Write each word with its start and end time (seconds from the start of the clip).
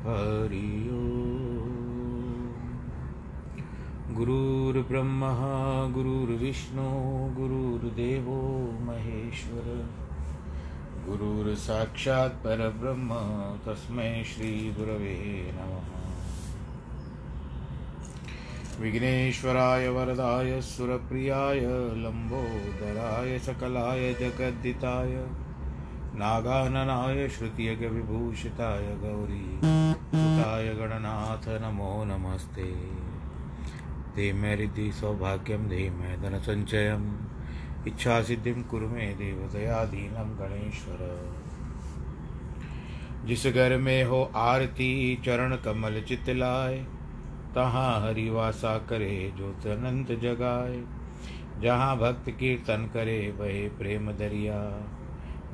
हरि 0.06 0.90
ओ 0.90 1.10
गुरुर्ब्रह्मा 4.16 5.34
गुरुर्विष्णु 5.88 6.90
गुरुर्देवो 7.36 8.42
महेश्वर। 8.82 9.90
गुरुर्साक्षात् 11.08 12.34
परब्रह्म, 12.34 13.10
तस्मै 13.66 14.24
श्रीगुरवे 14.24 15.52
नमः। 15.56 15.99
विघ्नेश्वराय 18.80 19.88
वरदाय, 19.88 20.62
सुरप्रियाय 20.62 21.60
लम्बोदराय 21.96 23.40
सकलाय, 23.40 24.14
जगद्दिताय, 24.14 25.28
नागाननाय, 26.16 27.30
श्रुतियज्ञविभूषिताय 27.30 28.82
गौरी 28.82 29.60
सुताय 29.96 30.74
गणनाथ, 30.74 31.62
नमो 31.62 32.06
नमस्ते। 32.06 32.74
ते 34.16 34.34
मे 34.34 34.56
रिद्धि 34.56 34.92
सौभाग्यं 34.92 35.68
दे 35.68 35.90
मे 35.90 36.18
धनसञ्चयम् 36.18 37.14
इच्छासिद्धिं 37.88 38.64
कुरु 38.64 38.88
मे 38.88 39.02
देवदयाधीनं 39.02 40.40
गणेश्वर। 40.40 41.32
जिस 43.26 43.48
घर 43.48 43.78
में 43.78 44.04
हो 44.04 44.32
आरती, 44.36 45.22
चरण 45.26 45.56
कमल 45.56 46.02
चितलाय 46.02 46.86
तहाँ 47.56 48.02
हरिवासा 48.02 48.78
करे, 48.78 49.34
जो 49.38 49.46
अनंत 49.48 50.08
जगाए। 50.08 50.84
जहाँ 51.62 51.98
भक्त 51.98 52.30
कीर्तन 52.30 52.90
करे, 52.94 53.36
वहे 53.40 53.70
प्रेम 53.70 54.12
दरिया। 54.12 54.62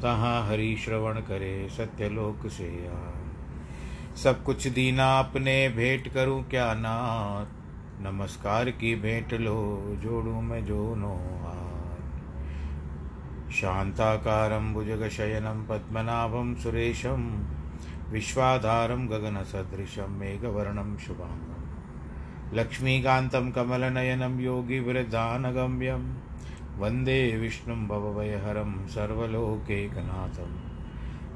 तहाँ 0.01 0.47
हरि 0.47 0.75
श्रवण 0.75 1.13
करे 1.13 1.69
सत्यलोक 1.69 2.47
से 2.47 2.87
आए 2.87 3.25
सब 4.15 4.43
कुछ 4.43 4.67
दीना 4.67 5.19
अपने 5.19 5.69
भेंट 5.69 6.13
करूँ 6.13 6.43
क्या 6.43 6.73
नाथ? 6.73 7.45
नमस्कार 8.03 8.69
की 8.69 8.95
भेंट 8.95 9.33
लो, 9.33 9.95
जोड़ू 10.03 10.41
मैं 10.41 10.65
जोनो 10.65 11.15
हाथ। 11.15 11.91
शान्ताकारं 13.51 14.73
भुजगशयनं 14.73 15.67
पद्मनाभं 15.67 16.55
सुरेशं, 16.55 17.43
विश्वाधारं 18.11 19.07
गगनसदृशं 19.07 20.17
मेघवर्णं 20.17 20.97
शुभाङ्गम् 20.97 21.54
लक्ष्मीकान्तं 22.53 23.51
कमलनयनं 23.51 24.39
योगिवृद्धानगम्यं 24.39 26.13
वंदे 26.79 27.37
विष्णुं 27.37 27.87
भवभयहरं 27.87 28.87
सर्वलोकैकनाथं। 28.87 30.75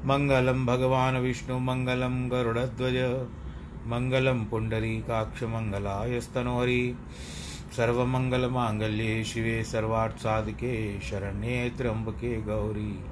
मङ्गलं 0.06 0.66
भगवान् 0.66 1.16
विष्णुमङ्गलं 1.16 2.30
गरुडध्वज, 2.30 3.28
मङ्गलं 3.86 4.44
पुण्डरीकाक्षमङ्गलायस्तनोहरि 4.44 6.94
सर्वमङ्गलमाङ्गल्ये 7.76 9.24
शिवे 9.24 9.64
सर्वार्थसाधिके 9.64 11.00
शरण्ये 11.00 11.72
त्र्यम्बके 11.78 12.42
गौरी। 12.42 13.04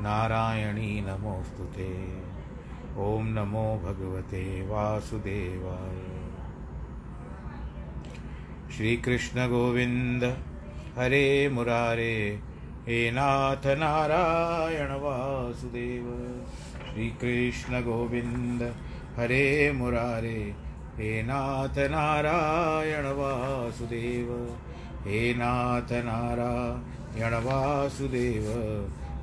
नारायणी 0.00 1.00
नमोऽस्तु 1.00 1.64
ते। 1.64 2.22
ॐ 2.98 3.22
नमो 3.22 3.80
भगवते 3.84 4.66
वासुदेवाय। 4.66 6.07
श्रीकृष्ण 8.76 9.48
गोविन्द 9.48 10.24
हरे 10.98 11.48
मुरारे, 11.48 12.40
हे 12.86 13.10
नाथ 13.10 13.66
नारायण 13.66 14.88
वासुदेव। 14.90 16.36
श्रीकृष्ण 16.92 17.80
गोविन्द 17.80 18.62
हरे 19.16 19.72
मुरारे, 19.72 20.54
हे 20.98 21.22
नाथ 21.22 21.78
नारायण 21.78 23.04
वासुदेव। 23.06 24.56
हे 25.06 25.34
नाथ 25.34 25.92
नारायण 25.92 27.34
वासुदेव, 27.34 28.44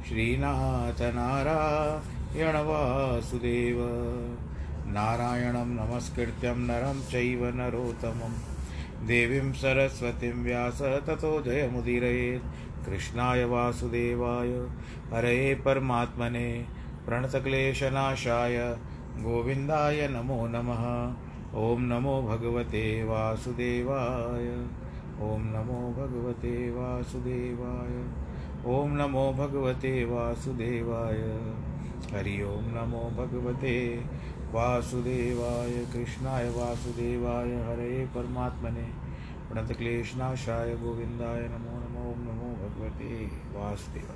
श्रीनाथ 0.08 1.02
नारायण 1.02 2.56
वासुदेव। 2.56 3.78
नारायणं 4.88 5.66
नमस्कृत्यं 5.66 6.56
नरं 6.56 7.02
चैव 7.02 7.46
नरोत्तमम्। 7.46 8.55
देवीं 9.04 9.52
सरस्वतीं 9.54 10.44
व्यास 10.44 10.82
ततो 10.82 11.42
जयमुदीरयेत् 11.42 12.86
कृष्णाय 12.86 13.44
वासुदेवाय, 13.46 14.50
हरे 15.14 15.56
परमात्मने, 15.56 16.66
प्रणतक्लेशनाशाय, 17.06 18.58
गोविन्दाय 19.20 20.08
नमो 20.08 20.48
नमः। 20.48 20.84
ॐ 21.56 21.80
नमो 21.80 22.22
भगवते 22.22 23.04
वासुदेवाय 23.04 24.48
ॐ 25.22 25.44
नमो 25.46 25.80
भगवते 25.98 26.72
वासुदेवाय 26.72 27.94
ॐ 28.76 28.98
नमो 28.98 29.32
भगवते 29.34 30.06
वासुदेवाय। 30.06 31.22
हरि 32.06 32.42
ओं 32.42 32.62
नमो 32.62 33.10
भगवते 33.18 33.76
वासुदेवाय, 34.54 35.72
कृष्णाय 35.94 36.50
वासुदेवाय, 36.50 37.52
हरे 37.64 38.06
परमात्मने, 38.06 38.84
प्रणतक्लेशनाशाय 39.50 40.76
गोविंदाय 40.76 41.42
नमो 41.42 41.80
नमो 41.80 42.14
नमो 42.24 42.52
भगवते 42.58 43.26
वासुदेव 43.54 44.14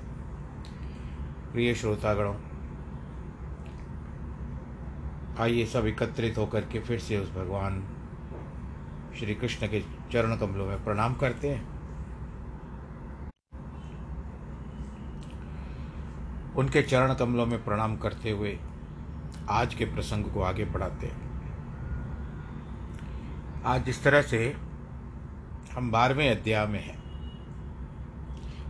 प्रिय 1.52 1.74
श्रोतागणों, 1.76 2.36
आइए 5.40 5.66
सब 5.66 5.86
एकत्रित 5.86 6.38
होकर 6.38 6.62
के 6.62 6.80
फिर 6.80 7.00
से 7.00 7.18
उस 7.18 7.32
भगवान 7.32 7.84
श्री 9.20 9.36
कृष्ण 9.36 9.68
के 9.68 9.82
चरण 10.12 10.36
कमलों 10.38 10.66
में 10.66 10.84
प्रणाम 10.84 11.14
करते 11.16 11.50
हैं। 11.50 11.68
उनके 16.56 16.82
चरण 16.84 17.14
कमलों 17.14 17.46
में 17.46 17.64
प्रणाम 17.66 17.96
करते 17.98 18.32
हुए 18.32 18.58
आज 19.50 19.74
के 19.74 19.86
प्रसंग 19.86 20.26
को 20.26 20.42
आगे 20.42 20.66
बढ़ाते 20.66 21.08
हैं। 21.08 21.30
आज 23.66 23.86
जिस 23.86 24.04
तरह 24.04 24.22
से 24.22 24.58
हम 25.74 25.92
बारहवें 25.92 26.30
अध्याय 26.30 26.68
में 26.68 26.84
हैं 26.84 27.00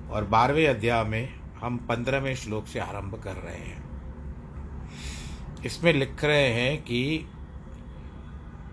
और 0.09 0.23
बारहवें 0.23 0.67
अध्याय 0.67 1.03
में 1.03 1.39
हम 1.61 1.77
पंद्रहवें 1.77 2.35
श्लोक 2.35 2.67
से 2.67 2.79
आरंभ 2.79 3.23
कर 3.23 3.35
रहे 3.35 3.57
हैं। 3.57 3.89
इसमें 5.65 5.93
लिख 5.93 6.23
रहे 6.23 6.47
हैं 6.47 6.81
कि, 6.81 7.25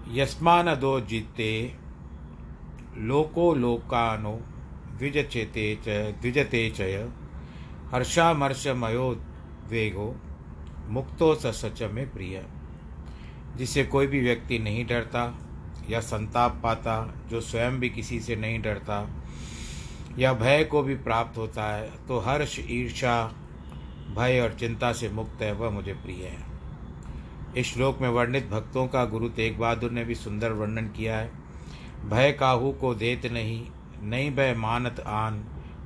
यस्मान 0.09 0.75
दो 0.75 1.01
जीते 1.01 1.77
लोको 2.97 3.55
लोकानो 3.55 4.41
द्विजचेते 4.99 5.79
च 5.83 5.89
द्विजते 6.21 6.71
चय 6.71 7.09
हर्षामर्षमयो 7.93 9.23
वेगो 9.69 10.17
मुक्तो 10.89 11.35
सच 11.35 11.83
में 11.83 12.11
प्रिय। 12.13 12.45
जिसे 13.57 13.85
कोई 13.85 14.07
भी 14.07 14.21
व्यक्ति 14.21 14.59
नहीं 14.59 14.87
डरता 14.87 15.35
या 15.91 16.01
संताप 16.01 16.61
पाता, 16.63 17.15
जो 17.29 17.41
स्वयं 17.41 17.79
भी 17.81 17.91
किसी 17.91 18.21
से 18.21 18.37
नहीं 18.37 18.61
डरता, 18.63 19.09
या 20.19 20.33
भय 20.33 20.65
को 20.65 20.83
भी 20.83 20.95
प्राप्त 20.95 21.39
होता 21.39 21.65
है 21.75 21.91
तो 22.09 22.19
हर्ष 22.19 22.59
ईर्षा 22.61 23.33
भय 24.17 24.41
और 24.41 24.53
चिंता 24.55 24.93
से 24.93 25.09
मुक्त 25.09 25.43
है, 25.43 25.53
वह 25.53 25.71
मुझे 25.71 25.93
प्रिय 25.93 26.25
है। 26.25 26.45
इस 27.57 27.73
श्लोक 27.75 28.01
में 28.01 28.09
वर्णित 28.09 28.49
भक्तों 28.49 28.87
का 28.87 29.05
गुरु 29.05 29.29
तेग 29.29 29.59
बहादुर 29.59 29.91
ने 29.91 30.05
भी 30.05 30.15
सुंदर 30.15 30.53
वर्णन 30.53 30.89
किया 30.89 31.17
है। 31.19 31.31
भय 32.09 32.33
काहू 32.33 32.73
को 32.73 32.95
देत 32.95 33.27
नहीं 33.27 33.67
नहीं 34.03 34.31
भय 34.31 34.55
मानत 34.55 35.01
आन, 35.01 35.45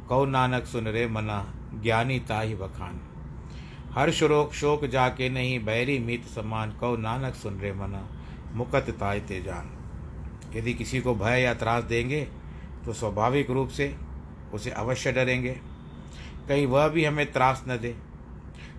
कौ 0.09 0.25
नानक 0.25 0.65
सुन 0.65 0.89
रे 0.89 1.07
मना, 1.07 1.55
ज्ञानी 1.83 2.19
ताही 2.19 2.55
बखान। 2.55 3.01
हर 3.93 4.11
शोक 4.11 4.53
शोक 4.53 4.85
जाके 4.85 5.29
नहीं, 5.29 5.65
बैरी 5.65 5.99
मीत 5.99 6.25
समान 6.25 6.73
कहो, 6.73 6.97
नानक 6.97 7.35
सुन 7.35 7.59
रे 7.61 7.73
मना, 7.73 8.07
मुकत 8.53 8.91
ताय 8.91 9.21
ते 9.21 9.41
जान। 9.43 9.71
यदि 10.57 10.75
किसी 10.75 11.01
को 11.01 11.15
भय 11.15 11.41
या 11.41 11.55
त्रास 11.55 11.85
देंगे 11.85 12.21
तो 12.85 12.93
स्वाभाविक 12.93 13.51
रूप 13.51 13.69
से 13.69 13.95
उसे 14.55 14.71
अवश्य 14.71 15.13
डरेंगे। 15.13 15.53
कहीं 16.49 16.67
वह 16.67 16.89
भी 16.89 17.05
हमें 17.05 17.33
त्रास 17.33 17.65
न 17.69 17.77
दे। 17.79 17.95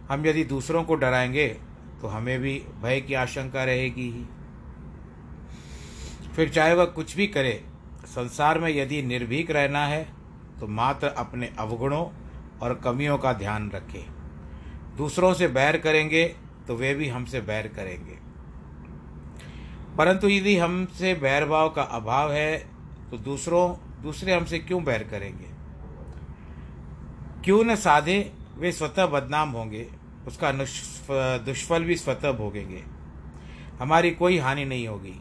हम 0.10 0.26
यदि 0.26 0.44
दूसरों 0.44 0.84
को 0.84 0.96
डराएँगे 0.96 1.48
तो 2.02 2.08
हमें 2.08 2.40
भी 2.40 2.54
भय 2.82 3.02
की 3.02 3.14
आशंका 3.14 3.64
रहेगी 3.64 4.10
ही। 4.12 4.26
फिर 6.36 6.50
चाहे 6.50 6.74
वह 6.74 6.86
कुछ 6.86 7.16
भी 7.16 7.28
करे, 7.28 7.64
संसार 8.06 8.60
में 8.60 8.70
यदि 8.70 9.02
निर्भीक 9.04 9.52
रहना 9.52 9.86
है 9.88 10.04
तो 10.60 10.68
मात्र 10.68 11.08
अपने 11.08 11.52
अवगुणों 11.60 12.06
और 12.60 12.74
कमियों 12.74 13.18
का 13.18 13.34
ध्यान 13.34 13.72
रखें। 13.72 14.21
दूसरों 15.02 15.34
से 15.34 15.48
बैर 15.48 15.78
करेंगे 15.78 16.26
तो 16.68 16.76
वे 16.76 16.94
भी 16.94 17.08
हमसे 17.08 17.42
बैर 17.42 17.68
करेंगे। 17.68 18.18
परंतु 19.98 20.28
यदि 20.30 20.58
हमसे 20.58 21.14
बैर 21.14 21.46
भाव 21.46 21.70
का 21.70 21.82
अभाव 21.82 22.32
है 22.32 22.58
तो 23.12 23.18
दूसरों, 23.18 23.66
दूसरे 24.04 24.34
हमसे 24.34 24.60
क्यों 24.60 24.84
बैर 24.84 25.04
करेंगे? 25.04 25.50
क्यों 27.44 27.64
न 27.64 27.76
साधे 27.76 28.32
वे 28.58 28.72
स्वतः 28.72 29.06
बदनाम 29.06 29.50
होंगे, 29.50 29.88
उसका 30.28 30.52
दुष्फल 31.38 31.84
भी 31.84 31.96
स्वतः 31.96 32.32
भोगेंगे। 32.32 32.84
हमारी 33.80 34.12
कोई 34.12 34.38
हानि 34.38 34.66
नहीं 34.66 34.88
होगी। 34.88 35.20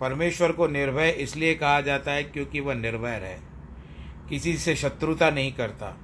परमेश्वर 0.00 0.52
को 0.52 0.66
निर्भय 0.66 1.10
इसलिए 1.18 1.54
कहा 1.54 1.80
जाता 1.80 2.12
है 2.12 2.22
क्योंकि 2.24 2.60
वह 2.60 2.74
निर्भय 2.74 3.20
है। 3.22 3.38
किसी 4.28 4.56
से 4.56 4.74
शत्रुता 4.76 5.30
नहीं 5.30 5.52
करता। 5.52 5.96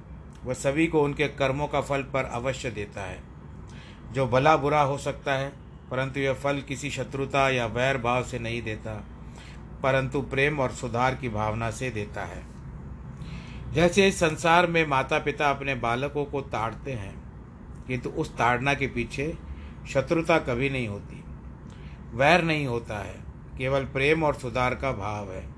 वह 0.47 0.53
सभी 0.53 0.87
को 0.87 1.03
उनके 1.03 1.27
कर्मों 1.27 1.67
का 1.67 1.81
फल 1.81 2.03
पर 2.03 2.25
अवश्य 2.25 2.71
देता 2.71 3.01
है। 3.01 3.21
जो 4.13 4.27
भला 4.27 4.55
बुरा 4.57 4.81
हो 4.81 4.97
सकता 4.97 5.33
है, 5.33 5.51
परंतु 5.91 6.19
यह 6.19 6.33
फल 6.33 6.61
किसी 6.61 6.89
शत्रुता 6.89 7.49
या 7.49 7.65
वैर 7.65 7.97
भाव 7.97 8.23
से 8.23 8.39
नहीं 8.39 8.61
देता, 8.61 8.93
परंतु 9.83 10.21
प्रेम 10.21 10.59
और 10.59 10.71
सुधार 10.71 11.15
की 11.15 11.29
भावना 11.29 11.71
से 11.71 11.89
देता 11.89 12.23
है। 12.25 12.43
जैसे 13.73 14.07
इस 14.07 14.19
संसार 14.19 14.67
में 14.67 14.85
माता 14.87 15.19
पिता 15.19 15.49
अपने 15.49 15.75
बालकों 15.75 16.25
को 16.25 16.41
ताड़ते 16.41 16.93
हैं, 16.93 17.13
किंतु 17.87 18.09
उस 18.09 18.35
ताड़ना 18.37 18.73
के 18.73 18.87
पीछे 18.87 19.33
शत्रुता 19.89 20.37
कभी 20.39 20.69
नहीं 20.69 20.87
होती। 20.87 21.23
वैर 22.13 22.43
नहीं 22.43 22.65
होता 22.67 22.97
है, 22.97 23.15
केवल 23.57 23.85
प्रेम 23.85 24.23
और 24.23 24.35
सुधार 24.35 24.75
का 24.75 24.91
भाव 24.91 25.31
है। 25.31 25.56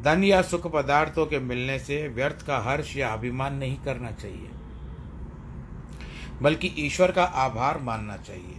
धन 0.00 0.24
या 0.24 0.40
सुख 0.42 0.66
पदार्थों 0.72 1.26
के 1.26 1.38
मिलने 1.40 1.78
से 1.78 2.06
व्यर्थ 2.08 2.46
का 2.46 2.58
हर्ष 2.60 2.96
या 2.96 3.08
अभिमान 3.08 3.54
नहीं 3.54 3.76
करना 3.84 4.10
चाहिए, 4.12 4.48
बल्कि 6.42 6.72
ईश्वर 6.78 7.12
का 7.12 7.24
आभार 7.38 7.78
मानना 7.80 8.16
चाहिए। 8.18 8.58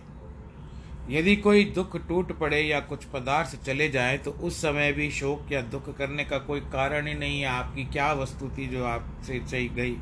यदि 1.10 1.36
कोई 1.38 1.64
दुख 1.76 1.96
टूट 2.08 2.32
पड़े 2.40 2.62
या 2.62 2.80
कुछ 2.82 3.04
पदार्थ 3.06 3.56
चले 3.64 3.88
जाए 3.90 4.18
तो 4.18 4.32
उस 4.32 4.62
समय 4.62 4.92
भी 4.94 5.10
शोक 5.12 5.52
या 5.52 5.62
दुख 5.72 5.96
करने 5.98 6.24
का 6.26 6.38
कोई 6.42 6.60
कारण 6.74 7.08
ही 7.08 7.14
नहीं 7.16 7.40
है 7.42 7.48
आपकी 7.48 7.84
क्या 7.88 8.12
वस्तु 8.14 8.50
थी 8.58 8.68
जो 8.68 8.84
आपसे 8.86 9.40
चली 9.42 9.68
गई। 9.70 9.98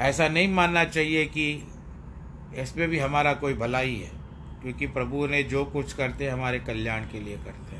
ऐसा 0.00 0.28
नहीं 0.28 0.48
मानना 0.50 0.84
चाहिए 0.86 1.24
कि 1.26 1.46
इसमें 2.56 2.88
भी 2.88 2.98
हमारा 2.98 3.32
कोई 3.34 3.54
भलाई 3.56 3.94
है, 3.94 4.10
क्योंकि 4.62 4.86
प्रभु 4.88 5.26
ने 5.26 5.42
जो 5.44 5.64
कुछ 5.66 5.92
करते 5.92 6.28
हमारे 6.28 6.58
कल्याण 6.62 7.02
के 7.02 7.20
लिए 7.20 7.36
करते 7.36 7.73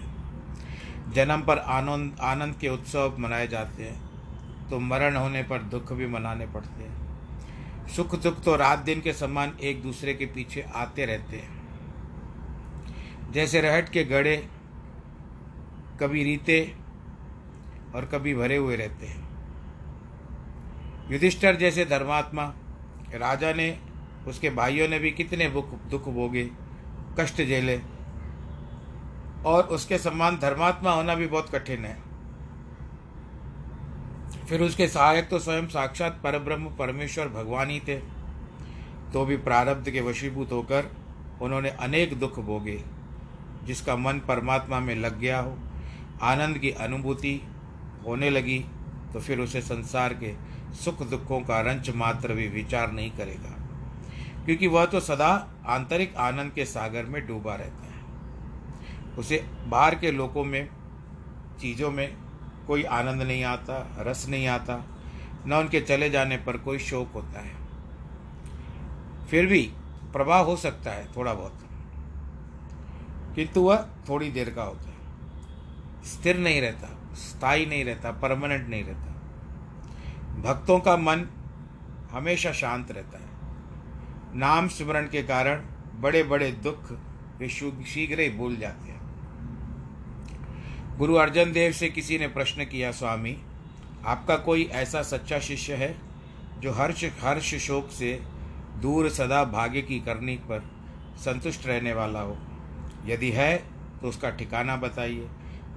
जन्म 1.13 1.43
पर 1.43 1.59
आनंद 1.59 2.17
आनंद 2.21 2.55
के 2.55 2.69
उत्सव 2.69 3.17
मनाए 3.19 3.47
जाते 3.47 3.83
हैं। 3.83 4.69
तो 4.71 4.79
मरण 4.81 5.17
होने 5.17 5.43
पर 5.43 5.63
दुख 5.63 5.93
भी 5.93 6.07
मनाने 6.07 6.47
पड़ते 6.47 6.83
हैं। 6.83 7.89
सुख, 7.89 8.23
दुख 8.23 8.43
तो 8.43 8.57
रात 8.57 8.79
दिन 8.79 9.01
के 9.01 9.13
समान 9.13 9.57
एक 9.61 9.83
दूसरे 9.83 10.15
के 10.15 10.27
पीछे 10.27 10.63
आते 10.75 11.07
रहते 11.07 11.37
हैं। 11.37 11.63
जैसे 13.33 13.61
रहट 13.61 13.89
के 13.89 14.05
गड़े 14.05 14.37
कभी 16.01 16.25
रीते 16.25 16.75
और 17.95 18.05
कभी 18.05 18.35
भरे 18.35 18.57
हुए 18.57 18.77
रहते 18.77 19.07
हैं। 19.07 19.23
युधिष्ठर 21.11 21.57
जैसे 21.57 21.85
धर्मात्मा, 21.85 22.45
राजा 23.15 23.53
ने, 23.53 23.79
उसके 24.27 24.51
भाइयों 24.51 24.89
ने 24.89 24.99
भी 24.99 25.11
कितने 25.11 25.49
दुख 25.91 26.09
भोगे, 26.09 26.51
कष्ट 27.21 27.37
झेले 27.37 27.77
और 29.47 29.63
उसके 29.69 29.99
समान 29.99 30.39
धर्मात्मा 30.39 30.93
होना 30.93 31.15
भी 31.15 31.27
बहुत 31.27 31.51
कठिन 31.51 31.85
है। 31.85 31.97
फिर 34.49 34.63
उसके 34.63 34.89
सहायक 34.89 35.29
तो 35.29 35.39
स्वयं 35.39 35.67
साक्षात 35.69 36.21
परब्रह्म, 36.25 36.69
परमेश्वर, 36.77 37.29
भगवान 37.31 37.71
ही 37.71 37.81
थे। 37.81 37.97
तो 39.13 39.25
भी 39.25 39.37
प्रारब्ध 39.39 39.91
के 39.91 40.01
वशीभूत 40.01 40.53
होकर 40.53 40.91
उन्होंने 41.43 41.71
अनेक 41.71 42.19
दुख 42.21 42.39
भोगे, 42.41 42.81
जिसका 43.65 43.97
मन 43.97 44.21
परमात्मा 44.29 44.81
में 44.81 44.95
लग 44.97 45.19
गया 45.21 45.39
हो। 45.39 45.57
आनंद 46.23 46.59
की 46.59 46.71
अनुभूति 46.73 47.41
होने 48.07 48.31
लगी 48.31 48.59
तो 49.13 49.21
फिर 49.21 49.41
उसे 49.41 49.61
संसार 49.63 50.15
के 50.15 50.35
सुख 50.75 51.03
दुखों 51.11 51.41
का 51.41 51.61
रंच 51.63 51.91
मात्र 51.97 52.35
भी 52.35 52.47
विचार 52.51 52.93
नहीं 52.93 53.11
करेगा, 53.11 53.51
क्योंकि 54.45 54.67
वह 54.69 54.85
तो 54.87 55.01
सदा 55.03 55.29
आंतरिक 55.69 56.17
आनंद 56.19 56.53
के 56.53 56.65
सागर 56.67 57.05
में 57.05 57.27
डूबा 57.27 57.55
रहता 57.55 57.87
है। 57.87 57.94
उसे 59.19 59.45
बाहर 59.67 59.95
के 59.95 60.11
लोगों 60.11 60.45
में, 60.45 60.69
चीज़ों 61.61 61.91
में 61.91 62.17
कोई 62.67 62.83
आनंद 62.83 63.23
नहीं 63.23 63.45
आता, 63.45 63.77
रस 64.01 64.27
नहीं 64.29 64.47
आता, 64.49 64.85
न 65.47 65.53
उनके 65.53 65.81
चले 65.81 66.09
जाने 66.11 66.37
पर 66.37 66.57
कोई 66.59 66.79
शोक 66.81 67.13
होता 67.15 67.41
है। 67.41 67.53
फिर 69.31 69.47
भी 69.47 69.63
प्रभाव 70.13 70.47
हो 70.47 70.57
सकता 70.57 70.91
है 70.91 71.07
थोड़ा 71.17 71.35
बहुत, 71.35 71.61
किंतु 73.35 73.63
वह 73.63 73.87
थोड़ी 74.09 74.31
देर 74.31 74.51
का 74.51 74.63
होता 74.63 74.89
है। 74.89 76.03
स्थिर 76.05 76.39
नहीं 76.39 76.61
रहता, 76.61 76.89
स्थायी 77.17 77.67
नहीं 77.67 77.85
रहता 77.85 78.11
परमानेंट 78.13 78.69
नहीं 78.69 78.85
रहता। 78.85 79.13
भक्तों 80.43 80.79
का 80.81 80.97
मन 80.97 81.27
हमेशा 82.11 82.53
शांत 82.53 82.91
रहता 82.91 83.19
है। 83.19 84.39
नाम 84.39 84.69
स्मरण 84.69 85.09
के 85.09 85.23
कारण 85.23 85.63
बड़े 86.01 86.23
बड़े 86.25 86.51
दुख 86.65 86.91
वे 87.39 87.49
शीघ्र 87.49 88.21
ही 88.21 88.29
भूल 88.31 88.57
जाते 88.57 88.89
हैं। 88.89 88.94
गुरु 90.99 91.15
अर्जन 91.15 91.53
देव 91.53 91.73
से 91.73 91.89
किसी 91.89 92.19
ने 92.19 92.27
प्रश्न 92.29 92.65
किया, 92.65 92.91
स्वामी, 92.93 93.37
आपका 94.07 94.37
कोई 94.37 94.65
ऐसा 94.73 95.03
सच्चा 95.03 95.39
शिष्य 95.39 95.75
है 95.75 95.95
जो 96.61 96.73
हर्ष 96.73 97.05
हर्ष 97.21 97.55
शोक 97.57 97.91
से 97.91 98.13
दूर 98.83 99.09
सदा 99.11 99.43
भाग्य 99.45 99.83
की 99.83 99.99
करनी 100.01 100.37
पर 100.51 100.63
संतुष्ट 101.19 101.67
रहने 101.67 101.93
वाला 101.93 102.21
हो? 102.21 102.37
यदि 103.07 103.31
है 103.31 103.57
तो 104.01 104.09
उसका 104.09 104.31
ठिकाना 104.31 104.77
बताइए, 104.77 105.29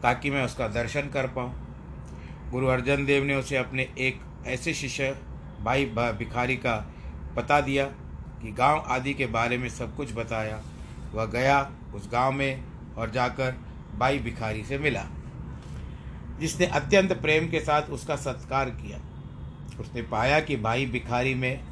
ताकि 0.03 0.31
मैं 0.31 0.45
उसका 0.45 0.67
दर्शन 0.67 1.09
कर 1.09 1.27
पाऊँ। 1.27 2.49
गुरु 2.51 2.67
अर्जन 2.67 3.05
देव 3.05 3.23
ने 3.23 3.35
उसे 3.35 3.57
अपने 3.57 3.89
एक 3.99 4.21
ऐसे 4.47 4.73
शिष्य, 4.73 5.15
भाई 5.61 5.85
भिखारी 5.85 6.57
का 6.57 6.75
पता 7.35 7.61
दिया 7.61 7.85
कि 8.41 8.51
गाँव 8.51 8.85
आदि 8.87 9.13
के 9.13 9.25
बारे 9.25 9.57
में 9.57 9.69
सब 9.69 9.95
कुछ 9.95 10.13
बताया। 10.13 10.61
वह 11.13 11.25
गया 11.25 11.61
उस 11.95 12.09
गाँव 12.11 12.31
में 12.31 12.63
और 12.97 13.11
जाकर 13.11 13.55
बाई 13.97 14.19
भिखारी 14.19 14.63
से 14.63 14.77
मिला। 14.77 15.05
जिसने 16.39 16.65
अत्यंत 16.65 17.13
प्रेम 17.13 17.49
के 17.49 17.59
साथ 17.59 17.81
उसका 17.81 18.15
सत्कार 18.15 18.69
किया। 18.69 18.99
उसने 19.79 20.01
पाया 20.01 20.39
कि 20.39 20.55
भाई 20.55 20.85
भिखारी 20.85 21.35
में 21.35 21.63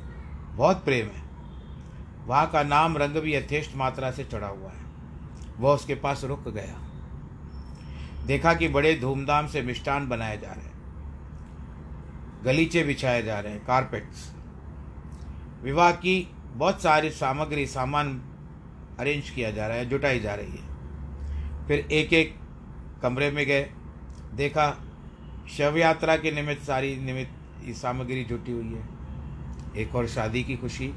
बहुत 0.55 0.85
प्रेम 0.85 1.05
है। 1.05 1.25
वहाँ 2.25 2.49
का 2.51 2.63
नाम 2.63 2.97
रंग 2.97 3.13
भी 3.13 3.35
यथेष्ट 3.35 3.75
मात्रा 3.75 4.11
से 4.11 4.23
चढ़ा 4.23 4.47
हुआ 4.47 4.69
है। 4.69 4.85
वह 5.59 5.75
उसके 5.75 5.95
पास 5.95 6.23
रुक 6.23 6.47
गया। 6.47 6.81
देखा 8.25 8.53
कि 8.53 8.67
बड़े 8.67 8.95
धूमधाम 8.95 9.47
से 9.47 9.61
मिष्ठान 9.61 10.09
बनाए 10.09 10.37
जा 10.37 10.51
रहे 10.51 10.65
हैं। 10.65 10.75
गलीचे 12.45 12.83
बिछाए 12.83 13.23
जा 13.23 13.39
रहे 13.39 13.53
हैं 13.53 13.65
कारपेट्स 13.65 14.33
विवाह 15.63 15.91
की 15.91 16.35
बहुत 16.53 16.81
सारी 16.81 17.09
सामग्री, 17.09 17.67
सामान 17.67 18.21
अरेंज 18.99 19.29
किया 19.29 19.51
जा 19.51 19.67
रहा 19.67 19.77
है, 19.77 19.89
जुटाई 19.89 20.19
जा 20.19 20.35
रही 20.35 20.51
है। 20.51 20.74
फिर 21.67 21.79
एक 21.91 22.13
एक 22.13 22.35
कमरे 23.01 23.31
में 23.31 23.45
गए। 23.45 23.69
देखा 24.33 24.81
शव 25.57 25.77
यात्रा 25.77 26.17
के 26.17 26.31
निमित्त 26.31 26.63
सारी 26.63 26.97
निमित्त 26.97 27.67
ये 27.67 27.73
सामग्री 27.73 28.23
जुटी 28.23 28.51
हुई 28.51 28.73
है। 28.73 28.87
एक 29.77 29.95
और 29.95 30.07
शादी 30.07 30.43
की 30.43 30.57
खुशी, 30.57 30.87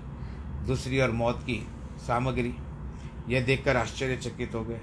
दूसरी 0.67 1.01
और 1.01 1.11
मौत 1.11 1.43
की 1.43 1.67
सामग्री। 1.99 2.55
यह 3.29 3.45
देखकर 3.45 3.77
आश्चर्यचकित 3.77 4.55
हो 4.55 4.65
गए। 4.65 4.81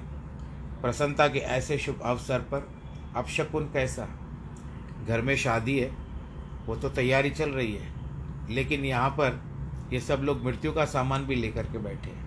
प्रसन्नता 0.82 1.28
के 1.28 1.40
ऐसे 1.40 1.78
शुभ 1.78 2.02
अवसर 2.02 2.40
पर, 2.40 2.70
अब 3.16 3.26
शकुन 3.26 3.66
कैसा? 3.66 4.08
घर 5.08 5.22
में 5.22 5.36
शादी 5.36 5.80
है, 5.80 5.96
वो 6.66 6.76
तो 6.76 6.90
तैयारी 6.90 7.30
चल 7.30 7.50
रही 7.50 7.76
है। 7.76 7.94
लेकिन 8.50 8.86
यहाँ 8.86 9.10
पर 9.10 9.44
ये 9.94 10.00
सब 10.00 10.20
लोग 10.20 10.46
मृत्यु 10.46 10.72
का 10.72 10.86
सामान 10.86 11.26
भी 11.26 11.36
लेकर 11.36 11.64
के 11.64 11.78
बैठे 11.78 12.10
हैं। 12.10 12.25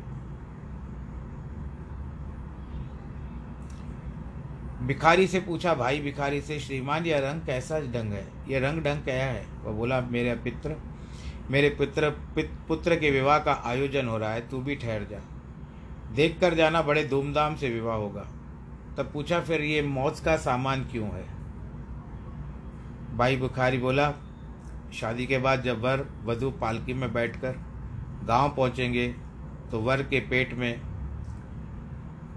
भिखारी 4.89 5.27
से 5.27 5.41
पूछा, 5.41 5.75
भाई 5.75 6.01
भिखारी 6.01 6.41
से, 6.41 6.59
श्रीमान, 6.61 7.07
यह 7.07 7.19
रंग 7.19 7.41
कैसा 7.41 7.81
ढंग 7.81 8.13
है? 8.13 8.27
यह 8.49 8.61
रंग 8.61 8.83
ढंग 8.83 9.03
क्या 9.05 9.15
है? 9.15 9.45
वह 9.65 9.73
बोला, 9.73 10.01
मेरे 10.01 10.35
पित्र, 10.35 10.77
मेरे 11.51 11.69
पुत्र 11.71 12.11
पुत्र 12.69 12.97
के 12.97 13.11
विवाह 13.11 13.39
का 13.39 13.53
आयोजन 13.65 14.07
हो 14.09 14.19
रहा 14.19 14.33
है, 14.33 14.49
तू 14.49 14.59
भी 14.59 14.77
ठहर 14.77 15.05
जा। 15.05 15.21
देख 16.15 16.39
कर 16.41 16.55
जाना, 16.55 16.83
बड़े 16.83 17.05
धूमधाम 17.05 17.57
से 17.57 17.69
विवाह 17.69 17.97
होगा। 17.97 18.27
तब 18.99 19.11
पूछा, 19.13 19.41
फिर 19.41 19.63
ये 19.63 19.83
मौत 19.83 20.19
का 20.19 20.37
सामान 20.37 20.85
क्यों 20.85 21.09
है? 21.09 21.25
भाई 23.17 23.37
बुखारी 23.37 23.79
बोला, 23.79 24.13
शादी 24.95 25.27
के 25.27 25.39
बाद 25.39 25.63
जब 25.63 25.81
वर, 25.81 26.07
वधु 26.25 26.51
पालकी 26.51 26.95
में 26.95 27.13
बैठकर 27.13 27.57
गाँव 28.25 28.49
पहुँचेंगे 28.49 29.09
तो 29.71 29.81
वर 29.81 30.03
के 30.03 30.21
पेट 30.21 30.55
में 30.55 30.81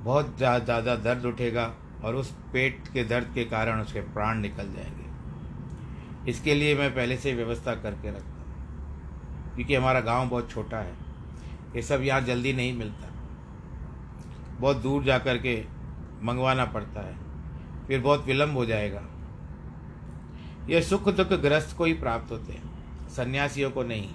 बहुत 0.03 0.37
ज़्यादा 0.37 0.95
दर्द 0.95 1.25
उठेगा 1.25 1.73
और 2.03 2.15
उस 2.15 2.31
पेट 2.53 2.87
के 2.93 3.03
दर्द 3.03 3.31
के 3.35 3.43
कारण 3.45 3.81
उसके 3.81 4.01
प्राण 4.13 4.39
निकल 4.39 4.73
जाएँगे। 4.73 6.29
इसके 6.31 6.53
लिए 6.55 6.75
मैं 6.75 6.93
पहले 6.95 7.17
से 7.17 7.33
व्यवस्था 7.33 7.75
करके 7.75 8.09
रखता 8.09 8.41
हूँ, 8.41 9.55
क्योंकि 9.55 9.75
हमारा 9.75 9.99
गाँव 10.01 10.29
बहुत 10.29 10.49
छोटा 10.51 10.77
है। 10.77 10.93
ये 11.75 11.81
सब 11.81 12.01
यहाँ 12.03 12.21
जल्दी 12.21 12.53
नहीं 12.53 12.73
मिलता। 12.73 13.07
बहुत 14.59 14.77
दूर 14.77 15.03
जा 15.03 15.17
कर 15.19 15.37
के 15.37 15.55
मंगवाना 16.23 16.65
पड़ता 16.65 17.01
है, 17.01 17.15
फिर 17.87 17.99
बहुत 17.99 18.25
विलंब 18.25 18.57
हो 18.57 18.65
जाएगा। 18.65 19.01
ये 20.69 20.81
सुख 20.81 21.09
दुख 21.11 21.33
ग्रस्त 21.41 21.75
को 21.77 21.85
ही 21.85 21.93
प्राप्त 21.93 22.31
होते 22.31 22.53
हैं, 22.53 23.09
सन्यासियों 23.09 23.69
को 23.71 23.83
नहीं। 23.83 24.09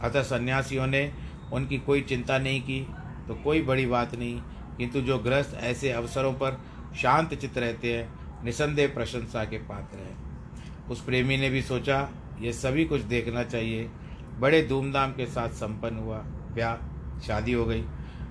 अतः 0.00 0.22
सन्यासियों 0.24 0.86
ने 0.86 1.10
उनकी 1.52 1.78
कोई 1.78 2.00
चिंता 2.00 2.38
नहीं 2.38 2.60
की 2.62 2.80
तो 3.28 3.34
कोई 3.34 3.62
बड़ी 3.62 3.86
बात 3.86 4.14
नहीं, 4.14 4.40
किंतु 4.78 5.00
जो 5.00 5.18
ग्रस्त 5.18 5.54
ऐसे 5.54 5.90
अवसरों 5.92 6.32
पर 6.32 6.60
शांत 7.02 7.34
चित्त 7.34 7.58
रहते 7.58 7.96
हैं, 7.96 8.44
निसंदेह 8.44 8.88
प्रशंसा 8.88 9.44
के 9.44 9.58
पात्र 9.58 9.98
हैं। 9.98 10.86
उस 10.88 11.04
प्रेमी 11.04 11.36
ने 11.36 11.50
भी 11.50 11.62
सोचा, 11.62 12.08
ये 12.40 12.52
सभी 12.52 12.84
कुछ 12.84 13.00
देखना 13.00 13.42
चाहिए। 13.44 13.90
बड़े 14.38 14.62
धूमधाम 14.62 15.12
के 15.12 15.26
साथ 15.26 15.48
संपन्न 15.48 15.96
हुआ, 15.96 16.18
ब्याह, 16.54 16.76
शादी 17.20 17.52
हो 17.52 17.64
गई। 17.64 17.84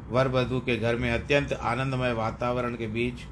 वर 0.10 0.28
वधु 0.28 0.60
के 0.60 0.78
घर 0.78 0.96
में 0.96 1.12
अत्यंत 1.12 1.54
आनंदमय 1.54 2.14
वातावरण 2.14 2.76
के 2.76 2.88
बीच 2.88 3.26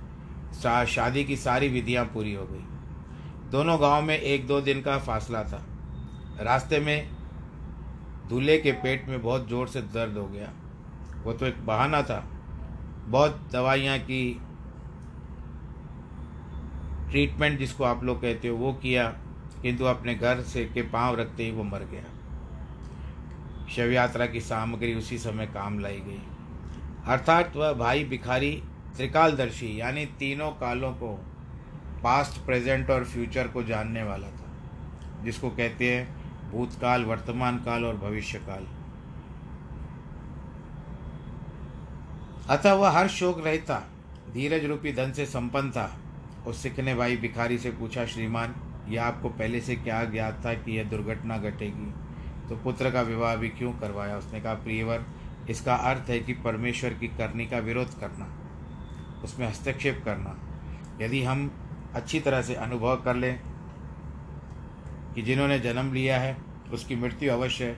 शादी 0.87 1.23
की 1.23 1.35
सारी 1.37 1.67
विधियाँ 1.67 2.05
पूरी 2.05 2.33
हो 2.33 2.45
गई। 2.45 3.51
दोनों 3.51 3.81
गाँव 3.81 4.01
में 4.01 4.17
एक 4.17 4.47
दो 4.47 4.59
दिन 4.61 4.81
का 4.81 4.97
फासला 4.97 5.43
था। 5.43 5.65
रास्ते 6.39 6.79
में 6.79 7.09
दूल्हे 8.29 8.57
के 8.57 8.71
पेट 8.71 9.07
में 9.09 9.21
बहुत 9.21 9.47
ज़ोर 9.49 9.67
से 9.67 9.81
दर्द 9.81 10.17
हो 10.17 10.25
गया। 10.27 10.49
वो 11.23 11.33
तो 11.33 11.45
एक 11.45 11.65
बहाना 11.65 12.01
था। 12.01 12.23
बहुत 13.07 13.49
दवाइयाँ 13.53 13.97
की 13.99 14.41
ट्रीटमेंट 17.15 17.59
जिसको 17.59 17.83
आप 17.83 18.03
लोग 18.03 18.21
कहते 18.21 18.47
हो, 18.47 18.57
वो 18.57 18.73
किया। 18.73 19.07
किंतु 19.61 19.85
अपने 19.85 20.15
घर 20.15 20.41
से 20.41 20.65
के 20.65 20.81
पाँव 20.81 21.15
रखते 21.15 21.43
ही 21.43 21.51
वो 21.51 21.63
मर 21.63 21.79
गया। 21.79 22.03
शव 23.75 23.91
यात्रा 23.91 24.25
की 24.25 24.41
सामग्री 24.41 24.93
उसी 24.93 25.17
समय 25.17 25.47
काम 25.47 25.79
लाई 25.79 25.99
गई। 25.99 26.21
अर्थात 27.07 27.55
वह 27.55 27.73
भाई 27.73 28.03
भिखारी, 28.03 28.63
त्रिकालदर्शी, 28.95 29.81
यानी 29.81 30.05
तीनों 30.05 30.51
कालों 30.51 30.91
को 30.91 31.25
पास्ट 32.03 32.45
प्रेजेंट 32.45 32.89
और 32.89 33.03
फ्यूचर 33.03 33.47
को 33.47 33.63
जानने 33.63 34.03
वाला 34.03 34.27
था, 34.27 34.51
जिसको 35.23 35.49
कहते 35.49 35.95
हैं 35.95 36.15
भूतकाल, 36.51 37.03
वर्तमान 37.03 37.57
काल 37.57 37.85
और 37.85 37.95
भविष्य 37.95 38.37
काल। 38.37 38.67
अतः 42.49 42.73
वह 42.73 42.89
हर 42.89 43.07
शोक 43.07 43.45
रहता 43.45 43.83
धीरज 44.33 44.65
रूपी 44.65 44.93
धन 44.93 45.11
से 45.11 45.25
संपन्न 45.25 45.71
था। 45.71 45.97
उस 46.47 46.63
सिख 46.63 46.79
ने 46.79 46.95
भाई 46.95 47.17
भिखारी 47.17 47.57
से 47.57 47.71
पूछा, 47.71 48.05
श्रीमान, 48.05 48.55
यह 48.87 49.03
आपको 49.03 49.29
पहले 49.29 49.61
से 49.61 49.75
क्या 49.75 50.03
ज्ञात 50.03 50.45
था 50.45 50.53
कि 50.53 50.77
यह 50.77 50.83
दुर्घटना 50.83 51.37
घटेगी? 51.37 51.93
तो 52.49 52.55
पुत्र 52.55 52.91
का 52.91 53.01
विवाह 53.01 53.35
भी 53.35 53.49
क्यों 53.49 53.73
करवाया? 53.73 54.17
उसने 54.17 54.41
कहा, 54.41 54.53
प्रियवर, 54.53 55.05
इसका 55.49 55.75
अर्थ 55.75 56.09
है 56.09 56.19
कि 56.19 56.33
परमेश्वर 56.33 56.93
की 56.93 57.07
करनी 57.07 57.45
का 57.45 57.57
विरोध 57.57 57.99
करना, 57.99 58.27
उसमें 59.23 59.47
हस्तक्षेप 59.47 60.01
करना। 60.05 60.39
यदि 61.01 61.23
हम 61.23 61.51
अच्छी 61.95 62.19
तरह 62.19 62.41
से 62.41 62.55
अनुभव 62.55 62.95
कर 62.95 63.15
लें 63.15 63.39
कि 65.15 65.21
जिन्होंने 65.21 65.59
जन्म 65.59 65.93
लिया 65.93 66.19
है, 66.19 66.37
उसकी 66.73 66.95
मृत्यु 66.95 67.31
अवश्य 67.31 67.65
है, 67.65 67.77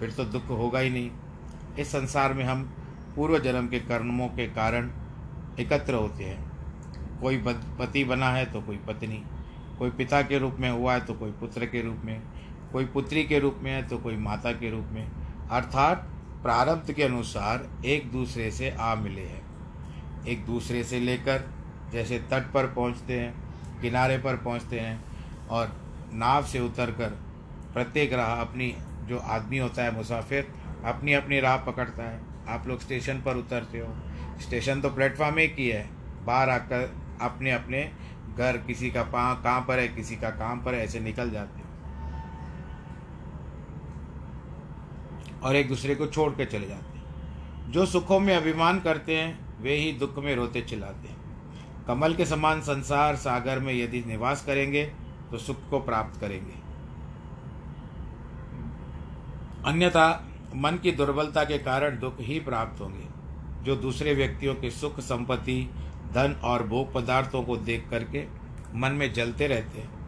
फिर 0.00 0.10
तो 0.10 0.24
दुख 0.24 0.48
होगा 0.48 0.78
ही 0.78 0.90
नहीं। 0.90 1.10
इस 1.78 1.88
संसार 1.88 2.34
में 2.34 2.44
हम 2.44 2.74
पूर्व 3.16 3.38
जन्म 3.38 3.68
के 3.68 3.80
कर्मों 3.80 4.28
के 4.28 4.46
कारण 4.46 4.90
एकत्र 5.60 5.94
होते 5.94 6.24
हैं। 6.24 6.47
कोई 7.20 7.36
पति 7.78 8.04
बना 8.04 8.30
है 8.30 8.44
तो 8.46 8.60
कोई 8.60 8.76
पत्नी। 8.86 9.22
कोई 9.78 9.90
पिता 9.90 10.20
के 10.22 10.38
रूप 10.38 10.56
में 10.58 10.70
हुआ 10.70 10.94
है 10.94 11.00
तो 11.00 11.14
कोई 11.14 11.30
पुत्र 11.30 11.66
के 11.66 11.82
रूप 11.82 12.00
में। 12.04 12.20
कोई 12.72 12.84
पुत्री 12.84 13.22
के 13.24 13.38
रूप 13.38 13.58
में 13.62 13.70
है 13.72 13.82
तो 13.88 13.98
कोई 13.98 14.16
माता 14.18 14.52
के 14.52 14.70
रूप 14.70 14.88
में। 14.92 15.04
अर्थात 15.50 16.08
प्रारब्ध 16.42 16.92
के 16.92 17.02
अनुसार 17.02 17.68
एक 17.86 18.10
दूसरे 18.12 18.50
से 18.50 18.70
आ 18.70 18.94
मिले 18.94 19.22
हैं। 19.22 19.42
एक 20.26 20.44
दूसरे 20.46 20.82
से 20.84 21.00
लेकर 21.00 21.44
जैसे 21.92 22.18
तट 22.30 22.52
पर 22.52 22.66
पहुँचते 22.66 23.18
हैं, 23.20 23.32
किनारे 23.80 24.18
पर 24.18 24.36
पहुँचते 24.36 24.80
हैं 24.80 25.48
और 25.48 25.72
नाव 26.12 26.44
से 26.44 26.60
उतरकर 26.60 27.10
प्रत्येक 27.74 28.12
राह 28.12 28.40
अपनी 28.40 28.74
जो 29.08 29.18
आदमी 29.18 29.58
होता 29.58 29.82
है 29.82 29.94
मुसाफिर 29.96 30.52
अपनी 30.84 31.12
अपनी 31.12 31.40
राह 31.40 31.56
पकड़ता 31.56 32.02
है। 32.02 32.20
आप 32.48 32.66
लोग 32.68 32.80
स्टेशन 32.80 33.20
पर 33.20 33.36
उतरते 33.36 33.78
हो। 33.78 33.94
स्टेशन 34.40 34.80
तो 34.80 34.90
प्लेटफॉर्म 34.90 35.38
एक 35.38 35.54
ही 35.58 35.68
है। 35.68 35.88
बाहर 36.26 36.50
आकर 36.50 36.90
अपने 37.20 37.50
अपने 37.50 37.90
घर, 38.36 38.56
किसी 38.56 38.90
का 38.90 39.02
पा, 39.02 39.34
कहाँ 39.34 39.64
पर 39.68 39.78
है, 39.78 39.88
किसी 39.88 40.16
का 40.16 40.30
काम 40.30 40.60
पर 40.60 40.74
है, 40.74 40.84
ऐसे 40.84 41.00
निकल 41.00 41.30
जाते 41.30 41.66
और 45.42 45.56
एक 45.56 45.68
दूसरे 45.68 45.94
को 45.94 46.06
छोड़ 46.06 46.32
के 46.32 46.44
चले 46.46 46.68
जाते 46.68 46.98
हैं। 46.98 47.70
जो 47.72 47.86
सुखों 47.86 48.20
में 48.20 48.34
अभिमान 48.36 48.80
करते 48.80 49.16
हैं, 49.16 49.62
वे 49.62 49.74
ही 49.74 49.92
दुख 49.92 50.18
में 50.18 50.34
रोते 50.36 50.62
चिल्लाते 50.62 51.08
हैं। 51.08 51.16
कमल 51.86 52.14
के 52.14 52.24
समान 52.26 52.60
संसार 52.60 53.16
सागर 53.16 53.58
में 53.58 53.72
यदि 53.74 54.02
निवास 54.06 54.44
करेंगे 54.44 54.84
तो 55.30 55.38
सुख 55.38 55.68
को 55.70 55.80
प्राप्त 55.80 56.20
करेंगे। 56.20 56.54
अन्यथा, 59.64 60.24
मन 60.54 60.78
की 60.82 60.92
दुर्बलता 60.92 61.44
के 61.44 61.58
कारण 61.58 61.98
दुख 61.98 62.20
ही 62.20 62.40
प्राप्त 62.40 62.80
होंगे। 62.80 63.06
जो 63.64 63.76
दूसरे 63.76 64.14
व्यक्तियों 64.14 64.54
के 64.54 64.70
सुख, 64.70 65.00
संपत्ति 65.00 65.70
धन 66.12 66.40
और 66.44 66.62
भोग 66.62 66.92
पदार्थों 66.94 67.42
को 67.42 67.56
देख 67.56 67.88
करके 67.90 68.26
मन 68.74 68.92
में 68.92 69.12
जलते 69.12 69.46
रहते 69.46 69.80
हैं। 69.80 69.98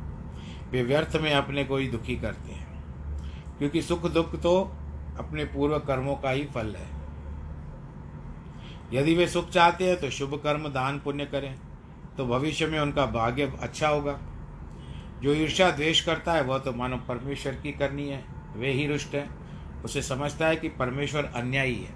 वे 0.71 0.83
व्यर्थ 0.83 1.16
में 1.16 1.35
अपने 1.35 1.64
को 1.64 1.76
ही 1.76 1.88
दुखी 1.88 2.16
करते 2.16 2.52
हैं। 2.52 2.85
क्योंकि 3.59 3.83
सुख 3.83 4.11
दुख 4.11 4.40
तो 4.40 4.61
अपने 5.19 5.45
पूर्व 5.45 5.78
कर्मों 5.78 6.16
का 6.16 6.30
ही 6.30 6.45
फल 6.45 6.76
है। 6.76 7.00
यदि 8.92 9.14
वे 9.14 9.28
सुख 9.28 9.50
चाहते 9.50 9.88
हैं 9.88 10.00
तो 10.00 10.11
शुभ 10.11 10.35
कर्म 10.35 10.69
दान 10.69 11.00
पुण्य 11.00 11.26
करें 11.26 11.59
तो 12.16 12.26
भविष्य 12.26 12.66
में 12.66 12.80
उनका 12.80 13.07
भाग्य 13.07 13.52
अच्छा 13.61 13.88
होगा। 13.88 14.19
जो 15.23 15.35
ईर्षा 15.35 15.71
द्वेष 15.71 16.00
करता 16.00 16.33
है, 16.33 16.42
वह 16.42 16.59
तो 16.59 16.73
मानो 16.73 16.97
परमेश्वर 16.97 17.52
की 17.52 17.73
करनी 17.73 18.09
है। 18.09 18.25
वे 18.57 18.73
ही 18.73 18.87
रुष्ट 18.87 19.14
है। 19.14 19.28
उसे 19.85 20.02
समझता 20.02 20.47
है 20.47 20.57
कि 20.57 20.69
परमेश्वर 20.69 21.25
अन्यायी 21.25 21.75
है। 21.75 21.95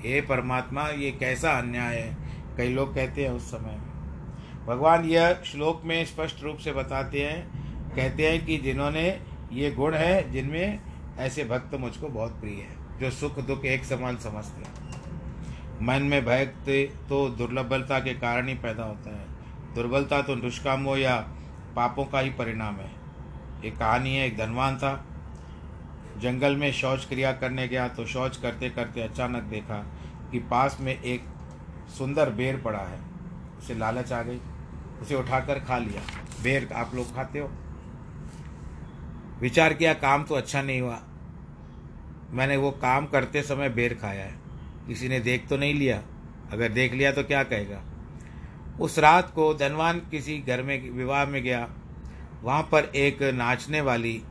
हे 0.00 0.20
परमात्मा, 0.20 0.88
ये 0.88 1.10
कैसा 1.10 1.50
अन्याय 1.50 1.96
है? 1.96 2.23
कई 2.56 2.68
लोग 2.68 2.94
कहते 2.94 3.24
हैं 3.24 3.30
उस 3.30 3.50
समय 3.50 3.70
में। 3.70 4.66
भगवान 4.66 5.04
यह 5.04 5.42
श्लोक 5.44 5.82
में 5.84 6.04
स्पष्ट 6.04 6.42
रूप 6.42 6.58
से 6.58 6.72
बताते 6.72 7.22
हैं, 7.22 7.48
कहते 7.96 8.30
हैं 8.30 8.46
कि 8.46 8.56
जिन्होंने 8.56 9.20
ये 9.52 9.70
गुण 9.70 9.94
है, 9.94 10.30
जिनमें 10.30 10.80
ऐसे 11.18 11.44
भक्त 11.44 11.74
मुझको 11.74 12.08
बहुत 12.08 12.40
प्रिय 12.40 12.54
है, 12.54 13.00
जो 13.00 13.10
सुख 13.10 13.38
दुख 13.38 13.64
एक 13.64 13.84
समान 13.84 14.16
समझते 14.16 14.62
हैं। 14.62 14.84
मन 15.82 16.02
में 16.02 16.24
भय 16.24 16.44
तो 17.08 17.28
दुर्लभलता 17.28 17.98
के 17.98 18.14
कारण 18.14 18.48
ही 18.48 18.54
पैदा 18.54 18.84
होता 18.84 19.10
है। 19.10 19.26
दुर्बलता 19.74 20.22
तो 20.22 20.36
दुष्कामों 20.36 20.96
या 20.96 21.16
पापों 21.76 22.04
का 22.04 22.20
ही 22.20 22.30
परिणाम 22.30 22.76
है। 22.76 22.90
एक 23.64 23.76
कहानी 23.76 24.16
है, 24.16 24.26
एक 24.26 24.36
धनवान 24.36 24.76
था। 24.76 25.04
जंगल 26.18 26.56
में 26.56 26.72
शौच 26.72 27.04
क्रिया 27.04 27.32
करने 27.32 27.68
गया 27.68 27.88
तो 27.88 28.06
शौच 28.06 28.36
करते 28.36 28.70
करते 28.70 29.00
अचानक 29.00 29.42
देखा 29.42 29.86
कि 30.32 30.38
पास 30.38 30.76
में 30.80 31.02
एक 31.02 31.24
सुंदर 31.88 32.30
बेर 32.30 32.60
पड़ा 32.60 32.78
है। 32.78 33.00
उसे 33.58 33.74
लालच 33.74 34.12
आ 34.12 34.22
गई। 34.22 34.40
उसे 35.02 35.14
उठाकर 35.14 35.58
खा 35.58 35.78
लिया। 35.78 36.02
बेर 36.42 36.72
आप 36.72 36.94
लोग 36.94 37.14
खाते 37.14 37.38
हो? 37.38 37.50
विचार 39.40 39.74
किया, 39.74 39.94
काम 39.94 40.24
तो 40.24 40.34
अच्छा 40.34 40.62
नहीं 40.62 40.80
हुआ। 40.80 41.02
मैंने 42.30 42.56
वो 42.56 42.70
काम 42.70 43.06
करते 43.06 43.42
समय 43.42 43.68
बेर 43.68 43.94
खाया 43.94 44.24
है। 44.24 44.34
किसी 44.86 45.08
ने 45.08 45.20
देख 45.20 45.48
तो 45.48 45.56
नहीं 45.56 45.74
लिया। 45.74 46.02
अगर 46.52 46.72
देख 46.72 46.92
लिया 46.92 47.12
तो 47.12 47.22
क्या 47.22 47.42
कहेगा? 47.42 47.82
उस 48.80 48.98
रात 48.98 49.32
को 49.34 49.54
धनवान 49.54 49.98
किसी 49.98 50.38
घर 50.38 50.62
में, 50.62 50.90
विवाह 50.90 51.26
में 51.26 51.42
गया। 51.42 51.70
वहाँ 52.42 52.62
पर 52.62 52.84
एक 52.84 53.22
नाचने 53.22 53.80
वाली 53.80 54.22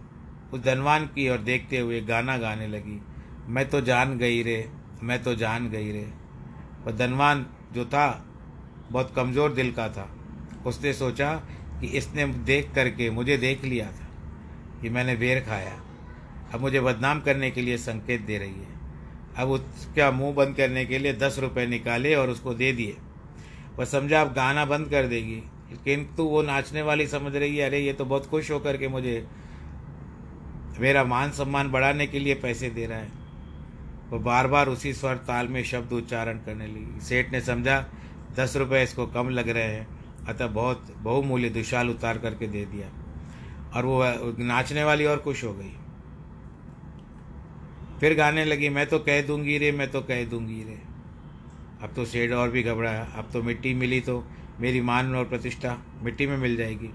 उस 0.54 0.62
धनवान 0.62 1.06
की 1.06 1.30
ओर 1.30 1.38
देखते 1.38 1.80
हुए 1.80 2.02
गाना 2.02 2.38
गाने 2.38 2.68
लगी। 2.68 3.02
मैं 3.48 3.70
तो 3.70 3.82
जान 3.82 4.18
गई 4.18 4.44
रे, 4.44 4.72
मैं 5.04 5.24
तो 5.24 5.36
जान 5.36 5.70
गई 5.70 5.92
रे। 5.92 6.23
वह 6.86 6.92
धनवान 6.92 7.46
जो 7.74 7.86
था, 7.86 8.26
बहुत 8.92 9.14
कमज़ोर 9.16 9.54
दिल 9.54 9.72
का 9.72 9.88
था। 9.90 10.10
उसने 10.66 10.94
सोचा 10.94 11.34
कि 11.82 11.88
इसने 11.88 12.26
देख 12.26 12.72
करके 12.76 13.10
मुझे 13.10 13.38
देख 13.38 13.64
लिया 13.64 13.86
था 13.86 14.08
कि 14.82 14.90
मैंने 14.90 15.16
बेर 15.16 15.40
खाया। 15.40 15.80
अब 16.54 16.62
मुझे 16.62 16.80
बदनाम 16.82 17.22
करने 17.22 17.52
के 17.52 17.62
लिए 17.62 17.78
संकेत 17.78 18.22
दे 18.22 18.38
रही 18.38 18.50
है। 18.50 18.72
अब 19.38 19.50
उसका 19.50 20.12
मुँह 20.12 20.34
बंद 20.34 20.56
करने 20.56 20.86
के 20.86 20.98
लिए 21.00 21.14
दस 21.14 21.40
रुपये 21.40 21.66
निकाले 21.68 22.16
और 22.16 22.30
उसको 22.30 22.54
दे 22.54 22.72
दिए। 22.74 22.98
वह 23.78 23.86
समझा, 23.86 24.22
अब 24.22 24.34
गाना 24.34 24.66
बंद 24.66 24.90
कर 24.90 25.08
देगी। 25.08 25.42
किंतु 25.86 26.24
वो 26.24 26.42
नाचने 26.42 26.82
वाली 26.82 27.08
समझ 27.08 27.36
रही 27.36 27.58
है, 27.58 27.66
अरे 27.66 27.80
ये 27.80 27.94
तो 27.94 28.06
बहुत 28.06 28.26
खुश 28.26 28.52
होकर 28.52 28.78
के 28.78 28.88
मुझे 28.88 29.26
मेरा 30.80 31.04
मान 31.04 31.32
सम्मान 31.32 31.72
बढ़ाने 31.72 32.08
के 32.08 32.20
लिए 32.20 32.34
पैसे 32.34 32.70
दे 32.70 32.86
रहा 32.86 32.98
है। 32.98 33.23
वो 34.14 34.20
बार 34.20 34.48
बार 34.48 34.68
उसी 34.68 34.94
स्वर 34.94 35.16
ताल 35.16 35.48
में 35.48 35.64
शब्द 35.64 35.94
उच्चारण 35.94 36.38
करने 36.38 36.68
लगी। 36.68 37.02
सेठ 37.02 37.32
ने 37.32 37.42
समझा, 37.42 37.86
दस 38.36 38.56
रुपये 38.58 38.84
इसको 38.84 39.08
कम 39.08 39.30
लग 39.30 39.50
रहे 39.50 39.64
हैं, 39.64 39.88
अतः 40.26 40.48
बहुत 40.48 40.96
बहुमूल्य 40.98 41.50
दुशाल 41.50 41.90
उतार 41.90 42.18
करके 42.18 42.48
दे 42.48 42.66
दिया। 42.66 42.88
और 43.76 43.86
वो 43.86 44.04
नाचने 44.44 44.84
वाली 44.84 45.06
और 45.06 45.18
खुश 45.18 45.44
हो 45.44 45.54
गई। 45.54 45.76
फिर 48.00 48.18
गाने 48.18 48.46
लगी, 48.46 48.70
मैं 48.70 48.88
तो 48.88 49.00
कह 49.00 49.22
दूँगी 49.22 49.58
रे, 49.58 49.72
मैं 49.72 49.92
तो 49.92 50.02
कह 50.02 50.26
दूँगी 50.26 50.64
रे। 50.64 50.82
अब 51.84 51.94
तो 51.96 52.06
सेठ 52.06 52.32
और 52.32 52.50
भी 52.50 52.64
घबराया। 52.64 53.04
अब 53.04 53.30
तो 53.34 53.44
मिट्टी 53.44 53.74
मिली 53.74 54.02
तो 54.02 54.28
मेरी 54.60 54.82
मान 54.82 55.16
और 55.16 55.26
प्रतिष्ठा 55.26 55.78
मिट्टी 56.02 56.28
में 56.28 56.38
मिल 56.38 56.56
जाएगी। 56.56 56.90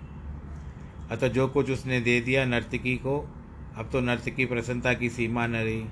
अतः 1.10 1.28
जो 1.28 1.48
कुछ 1.48 1.70
उसने 1.70 2.00
दे 2.00 2.20
दिया 2.20 2.44
नर्तकी 2.44 2.96
को, 2.96 3.34
अब 3.76 3.90
तो 3.92 4.00
नर्तकी 4.00 4.44
प्रसन्नता 4.44 4.94
की 4.94 5.10
सीमा 5.10 5.46
न 5.46 5.56
रही। 5.56 5.84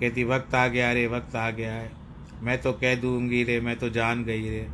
कहती, 0.00 0.24
वक्त 0.24 0.54
आ 0.54 0.66
गया 0.66 0.92
रे, 0.92 1.06
वक्त 1.06 1.36
आ 1.36 1.50
गया 1.50 1.72
है। 1.72 1.92
मैं 2.40 2.60
तो 2.60 2.72
कह 2.72 2.94
दूँगी 2.94 3.44
रे, 3.44 3.60
मैं 3.60 3.76
तो 3.76 3.88
जान 3.88 4.24
गई 4.24 4.50
रे। 4.50 4.68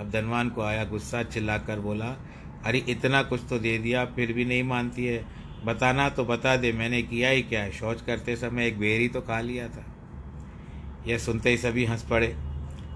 अब 0.00 0.10
धनवान 0.10 0.48
को 0.48 0.62
आया 0.62 0.84
गुस्सा, 0.84 1.22
चिल्लाकर 1.22 1.80
बोला, 1.80 2.16
अरे, 2.64 2.78
इतना 2.78 3.22
कुछ 3.22 3.40
तो 3.50 3.58
दे 3.58 3.78
दिया, 3.78 4.04
फिर 4.04 4.32
भी 4.32 4.44
नहीं 4.44 4.62
मानती 4.62 5.06
है। 5.06 5.26
बताना 5.64 6.08
तो 6.08 6.24
बता 6.24 6.56
दे, 6.56 6.72
मैंने 6.72 7.02
किया 7.02 7.30
ही 7.30 7.42
क्या 7.42 7.62
है? 7.62 7.72
शौच 7.72 8.02
करते 8.02 8.36
समय 8.36 8.66
एक 8.66 8.78
बेरी 8.78 9.08
तो 9.08 9.20
खा 9.20 9.40
लिया 9.40 9.68
था। 9.68 9.86
यह 11.06 11.18
सुनते 11.18 11.50
ही 11.50 11.56
सभी 11.56 11.84
हंस 11.84 12.02
पड़े। 12.02 12.36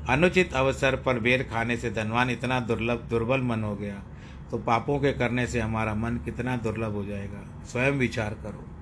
अनुचित 0.09 0.53
अवसर 0.53 0.97
पर 0.97 1.19
बेर 1.19 1.43
खाने 1.43 1.77
से 1.77 1.91
धनवान 1.91 2.31
इतना 2.31 2.61
दुर्लभ, 2.61 3.07
दुर्बल 3.11 3.41
मन 3.41 3.65
हो 3.65 3.77
गया। 3.77 4.03
तो 4.51 4.59
पापों 4.59 4.99
के 4.99 5.13
करने 5.13 5.47
से 5.47 5.61
हमारा 5.61 5.95
मन 5.95 6.17
कितना 6.17 6.57
दुर्लभ 6.57 6.93
हो 6.93 7.05
जाएगा? 7.05 7.65
स्वयं 7.65 7.93
विचार 7.93 8.35
करो। 8.35 8.80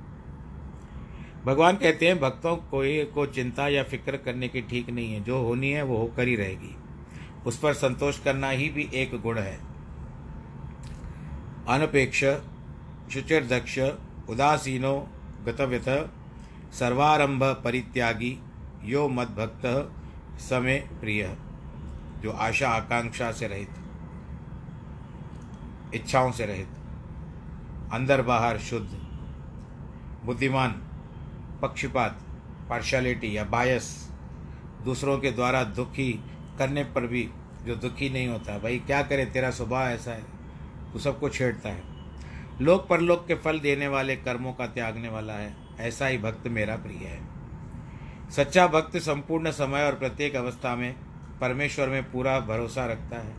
भगवान 1.45 1.76
कहते 1.76 2.07
हैं, 2.07 2.21
भक्तों, 2.21 2.57
कोई 2.57 3.04
को 3.04 3.26
चिंता 3.26 3.68
या 3.68 3.83
फ़िक्र 3.83 4.16
करने 4.16 4.49
की 4.49 4.61
ठीक 4.62 4.90
नहीं 4.90 5.14
है। 5.14 5.25
जो 5.25 5.42
होनी 5.42 5.71
है, 5.71 5.83
वो 5.83 5.97
होकर 5.97 6.28
ही 6.28 6.37
रहेगी। 6.37 6.76
उस 7.47 7.59
पर 7.59 7.73
संतोष 7.73 8.18
करना 8.18 8.50
ही 8.50 8.68
भी 8.68 8.90
एक 8.95 9.21
गुण 9.21 9.38
है। 9.38 9.61
अनपेक्ष, 11.68 12.25
शुचिर्दक्ष, 13.12 13.78
उदासीनो, 14.28 15.09
गतव्यत, 15.45 16.11
सर्वारंभ 16.73 17.45
परित्यागी, 17.45 18.38
यो 18.85 19.09
मद 19.09 19.26
भक्त 19.26 19.92
समय 20.40 20.88
प्रिय, 21.00 21.37
जो 22.23 22.30
आशा 22.30 22.68
आकांक्षा 22.68 23.33
से 23.33 23.49
रहित, 23.49 23.71
इच्छाओं 25.95 26.33
से 26.33 26.47
रहित, 26.47 26.68
अंदर 27.92 28.23
बाहर 28.23 28.59
शुद्ध, 28.59 28.88
बुद्धिमान 30.26 30.83
पक्षपात 31.62 32.19
पार्शलिटी 32.71 33.37
या 33.37 33.45
बायस 33.45 34.09
दूसरों 34.85 35.19
के 35.19 35.31
द्वारा 35.31 35.65
दुखी 35.65 36.12
करने 36.59 36.85
पर 36.85 37.07
भी 37.07 37.31
जो 37.65 37.75
दुखी 37.75 38.11
नहीं 38.11 38.29
होता, 38.29 38.59
भाई 38.59 38.79
क्या 38.79 39.03
करे, 39.03 39.25
तेरा 39.27 39.50
स्वभाव 39.50 39.88
ऐसा 39.88 40.11
है, 40.11 40.23
तू 40.93 40.99
सबको 40.99 41.29
छेड़ता 41.29 41.69
है। 41.69 41.83
लोक 42.61 42.88
परलोक 42.88 43.27
के 43.27 43.35
फल 43.35 43.59
देने 43.61 43.88
वाले 43.88 44.17
कर्मों 44.17 44.53
का 44.53 44.67
त्यागने 44.67 45.09
वाला 45.09 45.33
है, 45.33 45.57
ऐसा 45.81 46.07
ही 46.07 46.19
भक्त 46.19 46.49
मेरा 46.49 46.77
प्रिय 46.77 47.07
है। 47.07 47.21
सच्चा 48.31 48.67
भक्त 48.67 48.97
संपूर्ण 48.97 49.50
समय 49.50 49.85
और 49.85 49.95
प्रत्येक 49.95 50.37
अवस्था 50.37 50.77
में, 50.77 50.95
परमेश्वर 51.41 51.88
में 51.88 52.11
पूरा 52.12 52.41
भरोसा 52.41 52.87
रखता 52.87 53.17
है। 53.17 53.35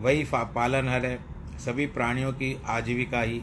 वही 0.00 0.24
पालनहर 0.34 1.06
है, 1.06 1.18
सभी 1.58 1.86
प्राणियों 1.86 2.32
की 2.32 2.62
आजीविका 2.66 3.20
ही 3.20 3.42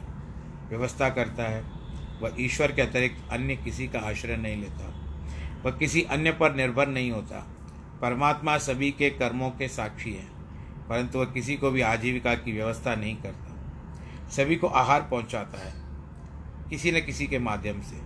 व्यवस्था 0.69 1.09
करता 1.09 1.43
है। 1.43 1.74
वह 2.21 2.35
ईश्वर 2.39 2.71
के 2.71 2.81
अतिरिक्त 2.81 3.31
अन्य 3.31 3.55
किसी 3.55 3.87
का 3.87 3.99
आश्रय 3.99 4.37
नहीं 4.37 4.57
लेता, 4.57 4.93
वह 5.65 5.71
किसी 5.71 6.01
अन्य 6.01 6.31
पर 6.31 6.55
निर्भर 6.55 6.87
नहीं 6.87 7.11
होता। 7.11 7.39
परमात्मा 8.01 8.57
सभी 8.57 8.91
के 8.91 9.09
कर्मों 9.09 9.49
के 9.49 9.67
साक्षी 9.67 10.13
है, 10.13 10.25
परंतु 10.89 11.19
वह 11.19 11.25
किसी 11.25 11.55
को 11.55 11.71
भी 11.71 11.81
आजीविका 11.81 12.33
की 12.35 12.51
व्यवस्था 12.51 12.95
नहीं 12.95 13.15
करता। 13.15 14.29
सभी 14.29 14.55
को 14.55 14.67
आहार 14.67 15.01
पहुंचाता 15.01 15.65
है, 15.65 15.73
किसी 16.69 16.91
न 16.91 17.01
किसी 17.01 17.27
के 17.27 17.39
माध्यम 17.39 17.81
से। 17.81 18.01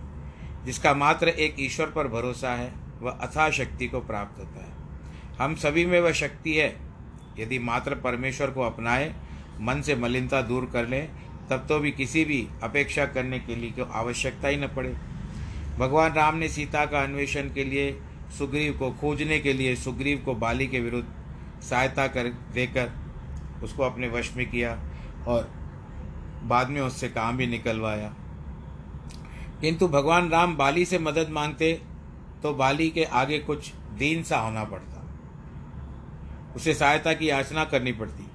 जिसका 0.65 0.93
मात्र 0.93 1.27
एक 1.27 1.55
ईश्वर 1.59 1.87
पर 1.87 2.07
भरोसा 2.07 2.53
है, 2.53 2.73
वह 3.01 3.11
अथा 3.11 3.49
शक्ति 3.49 3.87
को 3.87 3.99
प्राप्त 3.99 4.39
होता 4.39 4.65
है। 4.65 4.77
हम 5.39 5.55
सभी 5.55 5.85
में 5.85 5.99
वह 6.01 6.11
शक्ति 6.11 6.53
है, 6.53 6.75
यदि 7.39 7.59
मात्र 7.59 7.95
परमेश्वर 7.95 8.51
को 8.51 8.61
अपनाए, 8.61 9.13
मन 9.61 9.81
से 9.81 9.95
मलिनता 9.95 10.41
दूर 10.41 10.69
कर 10.73 10.87
लें 10.87 11.09
तब 11.49 11.65
तो 11.69 11.79
भी 11.79 11.91
किसी 11.91 12.25
भी 12.25 12.47
अपेक्षा 12.63 13.05
करने 13.05 13.39
के 13.39 13.55
लिए 13.55 13.71
कोई 13.71 13.85
आवश्यकता 13.91 14.47
ही 14.47 14.57
न 14.57 14.67
पड़े। 14.67 14.95
भगवान 15.77 16.13
राम 16.13 16.35
ने 16.35 16.47
सीता 16.47 16.85
का 16.85 17.01
अन्वेषण 17.01 17.53
के 17.53 17.63
लिए, 17.63 17.99
सुग्रीव 18.37 18.77
को 18.77 18.91
खोजने 18.91 19.39
के 19.39 19.53
लिए, 19.53 19.75
सुग्रीव 19.75 20.21
को 20.25 20.33
बाली 20.35 20.67
के 20.67 20.79
विरुद्ध 20.79 21.61
सहायता 21.61 22.07
कर, 22.07 22.27
देकर 22.53 22.91
उसको 23.63 23.83
अपने 23.83 24.07
वश 24.07 24.35
में 24.35 24.49
किया 24.49 24.79
और 25.27 25.51
बाद 26.43 26.69
में 26.69 26.81
उससे 26.81 27.09
काम 27.09 27.37
भी 27.37 27.47
निकलवाया। 27.47 28.13
किंतु 29.61 29.87
भगवान 29.87 30.29
राम 30.29 30.55
बाली 30.57 30.85
से 30.85 30.99
मदद 30.99 31.29
मांगते 31.29 31.81
तो 32.43 32.53
बाली 32.53 32.89
के 32.89 33.03
आगे 33.03 33.39
कुछ 33.39 33.71
दीन 33.73 34.23
सा 34.23 34.37
होना 34.39 34.63
पड़ता। 34.63 34.95
उसे 36.55 36.73
सहायता 36.73 37.13
की 37.13 37.29
याचना 37.29 37.63
करनी 37.63 37.91
पड़ती। 37.91 38.27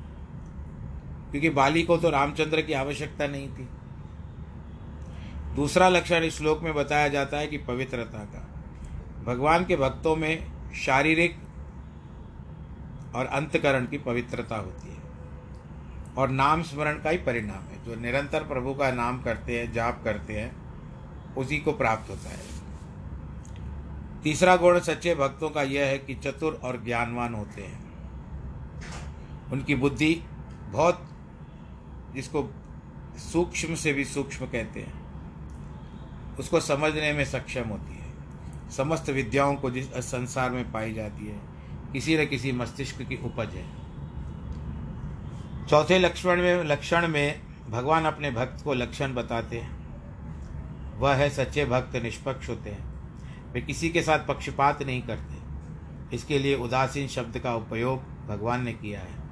क्योंकि 1.34 1.50
बाली 1.50 1.82
को 1.82 1.96
तो 1.96 2.10
रामचंद्र 2.10 2.62
की 2.62 2.72
आवश्यकता 2.72 3.26
नहीं 3.26 3.48
थी। 3.48 3.68
दूसरा 5.56 5.88
लक्षण 5.88 6.22
इस 6.22 6.38
श्लोक 6.38 6.62
में 6.62 6.74
बताया 6.74 7.08
जाता 7.08 7.36
है 7.36 7.46
कि 7.46 7.58
पवित्रता 7.58 8.18
का। 8.18 8.48
भगवान 9.24 9.64
के 9.64 9.76
भक्तों 9.76 10.16
में 10.16 10.52
शारीरिक 10.74 11.38
और 13.14 13.26
अंतकरण 13.26 13.86
की 13.86 13.98
पवित्रता 13.98 14.56
होती 14.56 14.88
है। 14.88 14.98
और 16.16 16.28
नाम 16.28 16.62
स्मरण 16.62 16.98
का 16.98 17.10
ही 17.10 17.18
परिणाम 17.18 17.56
है। 17.56 17.84
जो 17.84 17.94
निरंतर 17.94 18.42
प्रभु 18.42 18.74
का 18.74 18.90
नाम 18.90 19.22
करते 19.22 19.60
हैं, 19.60 19.72
जाप 19.72 20.00
करते 20.04 20.32
हैं, 20.32 20.56
उसी 21.34 21.58
को 21.58 21.72
प्राप्त 21.72 22.10
होता 22.10 22.30
है। 22.30 22.42
तीसरा 24.22 24.56
गुण 24.56 24.80
सच्चे 24.80 25.14
भक्तों 25.14 25.50
का 25.50 25.62
यह 25.62 25.86
है 25.86 25.98
कि 25.98 26.14
चतुर 26.14 26.60
और 26.62 26.84
ज्ञानवान 26.84 27.34
होते 27.34 27.62
हैं। 27.62 27.84
उनकी 29.52 29.74
बुद्धि 29.74 30.22
बहुत 30.72 31.10
जिसको 32.14 32.54
सूक्ष्म 33.18 33.74
से 33.74 33.92
भी 33.92 34.04
सूक्ष्म 34.04 34.46
कहते 34.46 34.80
हैं, 34.80 35.04
उसको 36.36 36.60
समझने 36.60 37.12
में 37.12 37.24
सक्षम 37.24 37.68
होती 37.68 37.94
है। 37.94 38.04
समस्त 38.70 39.10
विद्याओं 39.10 39.54
को 39.54 39.70
जिस 39.70 39.92
संसार 39.92 40.50
में 40.50 40.72
पाई 40.72 40.94
जाती 40.94 41.26
है, 41.26 41.40
किसी 41.92 42.18
न 42.18 42.26
किसी 42.26 42.52
मस्तिष्क 42.52 43.02
की 43.02 43.16
उपज 43.16 43.54
है। 43.54 43.84
चौथे 45.66 45.98
लक्षण 45.98 46.36
में 46.36 46.64
लक्षण 46.64 47.08
में 47.08 47.40
भगवान 47.70 48.04
अपने 48.04 48.30
भक्त 48.30 48.64
को 48.64 48.74
लक्षण 48.74 49.14
बताते 49.14 49.60
हैं। 49.60 49.84
वह 50.98 51.14
है 51.14 51.30
सच्चे 51.30 51.64
भक्त, 51.64 51.96
निष्पक्ष 51.96 52.48
होते 52.48 52.70
हैं। 52.70 52.94
वे 53.52 53.60
किसी 53.60 53.88
के 53.88 54.02
साथ 54.02 54.26
पक्षपात 54.26 54.82
नहीं 54.82 55.02
करते। 55.02 55.34
इसके 56.16 56.38
लिए 56.38 56.56
उदासीन 56.56 57.08
शब्द 57.08 57.38
का 57.38 57.54
उपयोग 57.54 58.26
भगवान 58.26 58.62
ने 58.62 58.72
किया 58.72 59.00
है। 59.00 59.24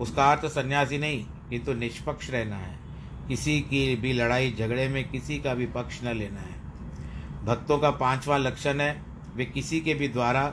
उसका 0.00 0.32
अर्थ 0.32 0.46
सन्यासी 0.46 0.98
नहीं 0.98 1.26
किंतु 1.50 1.72
निष्पक्ष 1.72 2.30
रहना 2.30 2.56
है। 2.56 2.78
किसी 3.28 3.60
की 3.60 3.96
भी 3.96 4.12
लड़ाई 4.12 4.50
झगड़े 4.52 4.88
में 4.88 5.08
किसी 5.10 5.38
का 5.38 5.54
भी 5.54 5.66
पक्ष 5.66 6.02
न 6.04 6.14
लेना 6.14 6.40
है। 6.40 7.44
भक्तों 7.44 7.78
का 7.78 7.90
पांचवा 7.90 8.36
लक्षण 8.36 8.80
है 8.80 9.02
वे 9.36 9.44
किसी 9.44 9.80
के 9.80 9.94
भी 9.94 10.08
द्वारा 10.08 10.46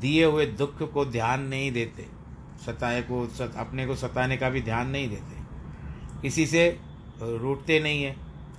दिए 0.00 0.24
हुए 0.24 0.46
दुख 0.46 0.82
को 0.92 1.04
ध्यान 1.04 1.42
नहीं 1.42 1.70
देते। 1.72 2.06
सताए 2.66 3.02
को 3.02 3.26
सत, 3.28 3.54
अपने 3.56 3.86
को 3.86 3.94
सताने 3.94 4.36
का 4.36 4.50
भी 4.50 4.60
ध्यान 4.60 4.90
नहीं 4.90 5.08
देते। 5.08 6.20
किसी 6.22 6.46
से 6.46 6.68
रूटते 7.20 7.80
नहीं 7.80 8.02
है 8.02 8.16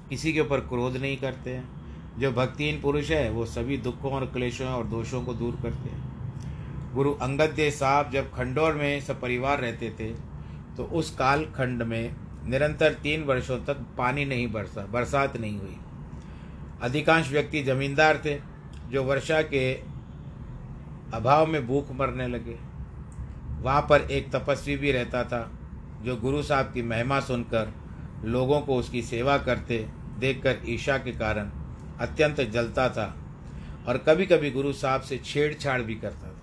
किसी 0.10 0.34
के 0.34 0.40
ऊपर 0.40 0.60
क्रोध 0.60 0.98
नहीं 0.98 1.18
करते 1.18 1.50
हैं। 1.50 2.20
जो 2.20 2.32
भक्तिहीन 2.32 2.82
पुरुष 2.82 3.10
है 3.12 3.30
वो 3.32 3.46
सभी 3.46 3.78
दुखों 3.78 4.12
और 4.12 4.26
क्लेशों 4.26 4.68
और 4.68 4.88
दोषों 4.88 5.22
को 5.24 5.34
दूर 5.34 5.60
करते 5.62 5.90
हैं। 5.90 6.94
गुरु 6.94 7.14
अंगद 7.14 7.50
देव 7.50 7.72
साहब 7.72 8.12
जब 8.12 8.32
खंडौर 8.32 8.74
में 8.74 9.02
सब 9.02 9.22
परिवार 9.22 9.60
रहते 9.60 9.90
थे 10.00 10.10
तो 10.82 10.86
उस 10.88 11.10
कालखंड 11.16 11.84
में 11.84 12.16
निरंतर 12.46 12.94
तीन 12.94 13.24
वर्षों 13.24 13.58
तक 13.58 13.84
पानी 13.98 14.26
नहीं 14.26 14.52
बरसा, 14.52 14.86
बरसात 14.86 15.38
नहीं 15.38 15.60
हुई। 15.60 15.78
अधिकांश 16.82 17.30
व्यक्ति 17.32 17.64
जमींदार 17.64 18.22
थे, 18.26 18.40
जो 18.90 19.04
वर्षा 19.04 19.42
के 19.42 19.74
अभाव 21.14 21.46
में 21.48 21.68
भूख 21.68 21.92
मरने 21.92 22.28
लगे। 22.28 22.58
वहाँ 23.62 23.82
पर 23.90 24.02
एक 24.02 24.32
तपस्वी 24.32 24.78
भी 24.78 24.92
रहता 24.92 25.24
था, 25.24 25.52
जो 26.02 26.16
गुरु 26.16 26.44
साहब 26.44 26.72
की 26.74 26.82
महिमा 26.82 27.20
सुनकर 27.20 27.74
लोगों 28.26 28.62
को 28.62 28.76
उसकी 28.76 29.02
सेवा 29.02 29.38
करते 29.38 29.88
देखकर 30.20 30.58
ईशा 30.70 30.98
के 30.98 31.12
कारण 31.12 31.52
अत्यंत 32.00 32.42
जलता 32.42 32.90
था 32.90 33.16
और 33.88 33.98
कभी 33.98 34.26
कभी 34.26 34.52
गुरु 34.52 34.74
साहब 34.74 35.02
से 35.02 35.18
छेड़छाड़ 35.18 35.82
भी 35.82 35.96
करता 35.96 36.28
था 36.28 36.38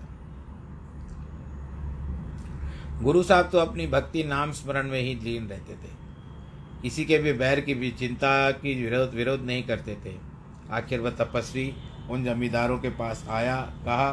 गुरु 3.01 3.21
साहब 3.23 3.49
तो 3.49 3.57
अपनी 3.57 3.85
भक्ति 3.87 4.23
नाम 4.23 4.51
स्मरण 4.51 4.87
में 4.87 4.99
ही 5.01 5.13
लीन 5.15 5.47
रहते 5.47 5.73
थे। 5.73 5.91
किसी 6.81 7.05
के 7.05 7.17
भी 7.17 7.33
बैर 7.33 7.59
की 7.59 7.73
भी 7.73 7.91
चिंता 7.91 8.51
की 8.51 8.73
विरोध 8.83 9.13
विरोध 9.13 9.41
नहीं 9.41 9.63
करते 9.63 9.95
थे। 10.05 10.15
आखिर 10.71 10.99
वह 10.99 11.11
तपस्वी 11.11 11.73
उन 12.09 12.23
जमींदारों 12.23 12.77
के 12.79 12.89
पास 12.89 13.25
आया, 13.29 13.55
कहा, 13.61 14.11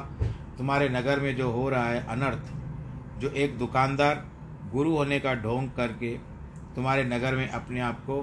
तुम्हारे 0.58 0.88
नगर 0.88 1.20
में 1.20 1.36
जो 1.36 1.50
हो 1.50 1.68
रहा 1.68 1.88
है 1.88 2.06
अनर्थ, 2.06 2.52
जो 3.20 3.30
एक 3.30 3.58
दुकानदार 3.58 4.24
गुरु 4.72 4.96
होने 4.96 5.20
का 5.20 5.34
ढोंग 5.34 5.70
करके 5.70 6.14
तुम्हारे 6.74 7.04
नगर 7.04 7.36
में 7.36 7.48
अपने 7.48 7.80
आप 7.80 8.00
को 8.06 8.20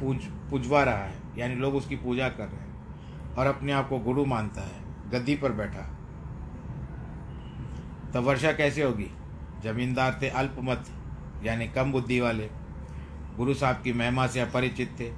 पूज, 0.00 0.24
पूजवा 0.50 0.82
रहा 0.82 1.04
है, 1.04 1.14
यानी 1.38 1.54
लोग 1.54 1.74
उसकी 1.74 1.96
पूजा 1.96 2.28
कर 2.28 2.46
रहे 2.46 2.62
हैं 2.62 3.34
और 3.36 3.46
अपने 3.46 3.72
आप 3.72 3.88
को 3.88 3.98
गुरु 3.98 4.24
मानता 4.24 4.60
है, 4.60 4.82
गद्दी 5.10 5.36
पर 5.36 5.52
बैठा। 5.52 5.86
तब 8.14 8.24
वर्षा 8.24 8.52
कैसे 8.52 8.82
होगी? 8.82 9.10
जमींदार 9.62 10.18
थे, 10.22 10.28
अल्पमत, 10.28 10.84
यानी 11.44 11.68
कम 11.68 11.92
बुद्धि 11.92 12.20
वाले। 12.20 12.50
गुरु 13.36 13.54
साहब 13.54 13.82
की 13.82 13.92
महिमा 13.92 14.26
से 14.26 14.40
अपरिचित 14.40 14.96
थे। 15.00 15.12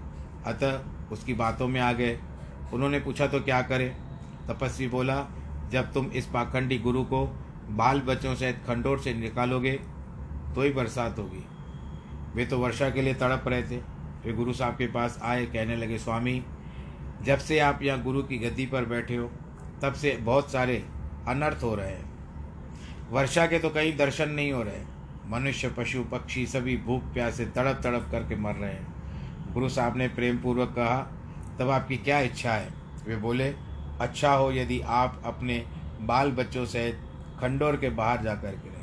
अतः 0.47 0.81
उसकी 1.13 1.35
बातों 1.35 1.69
में 1.69 1.81
आ 1.81 1.93
गए। 1.93 2.19
उन्होंने 2.73 3.01
पूछा 3.01 3.27
तो 3.27 3.41
क्या 3.41 3.63
करें? 3.63 3.97
तपस्वी 4.49 4.89
बोला, 4.89 5.27
जब 5.71 5.93
तुम 5.93 6.07
इस 6.07 6.27
पाखंडी 6.27 6.79
गुरु 6.79 7.05
को 7.05 7.27
बाल 7.71 8.01
बच्चों 8.01 8.35
सहित 8.35 8.57
खंडोर 8.67 8.99
से 8.99 9.15
निकालोगे 9.15 9.73
तो 10.55 10.63
ही 10.63 10.71
बरसात 10.71 11.19
होगी। 11.19 11.47
वे 12.35 12.47
तो 12.47 12.59
वर्षा 12.59 12.91
के 12.91 13.03
लिए 13.03 13.15
तड़प 13.15 13.49
रहे 13.49 13.63
थे। 13.63 13.77
वे 14.25 14.33
गुरु 14.33 14.53
साहब 14.53 14.77
के 14.77 14.87
पास 14.87 15.19
आए, 15.23 15.47
कहने 15.47 15.77
लगे, 15.77 15.99
स्वामी, 15.99 16.45
जब 17.23 17.39
से 17.39 17.59
आप 17.59 17.83
यहाँ 17.83 18.03
गुरु 18.03 18.23
की 18.23 18.39
गद्दी 18.39 18.67
पर 18.67 18.85
बैठे 18.85 19.17
हो, 19.17 19.31
तब 19.83 19.93
से 19.93 20.17
बहुत 20.17 20.53
सारे 20.53 20.87
अनर्थ 21.29 21.63
हो 21.63 21.75
रहे 21.75 21.91
हैं। 21.91 22.10
वर्षा 23.11 23.47
के 23.47 23.59
तो 23.59 23.69
कहीं 23.71 23.97
दर्शन 23.97 24.31
नहीं 24.31 24.53
हो 24.53 24.63
रहे। 24.63 24.83
मनुष्य, 25.27 25.69
पशु, 25.69 26.03
पक्षी 26.05 26.47
सभी 26.47 26.77
भूख, 26.77 27.03
प्यास 27.03 27.37
से 27.37 27.45
तड़प 27.47 27.81
तड़प 27.83 28.09
करके 28.11 28.37
मर 28.37 28.55
रहे 28.55 28.73
हैं। 28.73 29.53
गुरु 29.53 29.69
साहब 29.69 29.97
ने 29.97 30.09
प्रेम 30.09 30.39
पूर्वक 30.39 30.69
कहा, 30.69 31.01
तब 31.59 31.71
आपकी 31.71 31.97
क्या 31.97 32.19
इच्छा 32.21 32.53
है? 32.53 32.69
वे 33.07 33.17
बोले 33.17 33.49
अच्छा 34.01 34.33
हो 34.33 34.51
यदि 34.53 34.81
आप 34.81 35.23
अपने 35.25 35.65
बाल 36.01 36.31
बच्चों 36.31 36.65
सहित 36.67 37.01
खंडोर 37.41 37.77
के 37.77 37.89
बाहर 37.91 38.23
जा 38.23 38.35
कर 38.35 38.51
के 38.51 38.69
रहें 38.69 38.79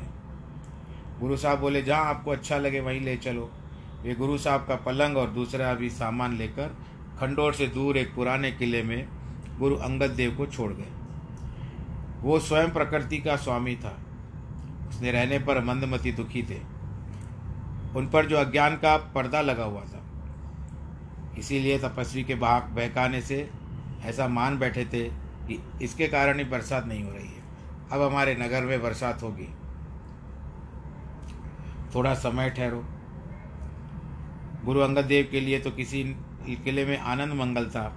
गुरु 1.20 1.36
साहब 1.36 1.58
बोले, 1.58 1.82
जहाँ 1.82 2.04
आपको 2.04 2.30
अच्छा 2.30 2.58
लगे 2.58 2.80
वहीं 2.80 3.00
ले 3.00 3.16
चलो। 3.16 3.50
वे 4.02 4.14
गुरु 4.14 4.38
साहब 4.38 4.66
का 4.68 4.74
पलंग 4.76 5.16
और 5.16 5.30
दूसरा 5.30 5.72
भी 5.74 5.90
सामान 5.90 6.36
लेकर 6.36 6.76
खंडोर 7.20 7.54
से 7.54 7.66
दूर 7.66 7.96
एक 7.96 8.14
पुराने 8.14 8.50
किले 8.52 8.82
में 8.82 9.08
गुरु 9.58 9.76
अंगद 9.76 10.10
देव 10.10 10.34
को 10.36 10.46
छोड़ 10.46 10.72
गए। 10.72 10.92
वो 12.22 12.38
स्वयं 12.38 12.70
प्रकृति 12.70 13.18
का 13.18 13.36
स्वामी 13.36 13.76
था। 13.76 13.98
उसने 14.98 15.10
रहने 15.10 15.38
पर 15.38 15.64
मंदमती 15.64 16.12
दुखी 16.12 16.42
थे। 16.42 16.58
उन 17.96 18.10
पर 18.12 18.26
जो 18.26 18.36
अज्ञान 18.36 18.76
का 18.76 18.96
पर्दा 18.96 19.40
लगा 19.40 19.64
हुआ 19.64 19.80
था। 19.80 20.02
इसीलिए 21.38 21.78
तपस्वी 21.78 22.24
के 22.24 22.34
भाग 22.34 22.62
बहकाने 22.62 23.22
से 23.22 23.50
ऐसा 24.02 24.28
मान 24.28 24.58
बैठे 24.58 24.84
थे 24.84 25.08
कि 25.48 25.62
इसके 25.82 26.08
कारण 26.08 26.38
ही 26.38 26.44
बरसात 26.44 26.86
नहीं 26.86 27.04
हो 27.04 27.10
रही 27.10 27.28
है। 27.28 27.42
अब 27.92 28.02
हमारे 28.02 28.34
नगर 28.34 28.64
में 28.64 28.82
बरसात 28.82 29.22
होगी। 29.22 29.48
थोड़ा 31.94 32.14
समय 32.14 32.50
ठहरो। 32.50 32.84
गुरु 34.64 34.80
अंगद 34.80 35.04
देव 35.04 35.28
के 35.30 35.40
लिए 35.40 35.60
तो 35.60 35.70
किसी 35.70 36.04
किले 36.64 36.84
में 36.84 36.98
आनंद 36.98 37.32
मंगल 37.32 37.66
था। 37.66 37.96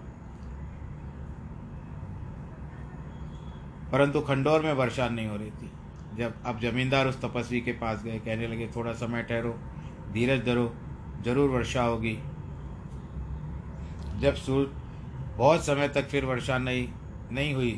परंतु 3.92 4.22
खंडौर 4.22 4.62
में 4.62 4.74
वर्षा 4.74 5.10
नहीं 5.10 5.28
हो 5.28 5.36
रही 5.36 5.52
थी। 5.52 5.71
जब 6.17 6.34
अब 6.45 6.60
जमींदार 6.60 7.08
उस 7.08 7.21
तपस्वी 7.21 7.62
के 7.62 7.71
पास 7.71 8.04
गए, 8.04 8.17
कहने 8.19 8.47
लगे, 8.47 8.67
थोड़ा 8.67 8.93
समय 8.93 9.24
ठहरो, 9.24 9.56
धीरज 10.13 10.45
धरो, 10.45 10.74
ज़रूर 11.26 11.50
वर्षा 11.50 11.84
होगी। 11.84 12.17
जब 14.19 14.36
सूर्य 14.36 14.69
बहुत 15.38 15.65
समय 15.65 15.88
तक 15.88 16.08
फिर 16.08 16.26
वर्षा 16.26 16.58
नहीं 16.58 16.88
नहीं 17.32 17.54
हुई 17.54 17.71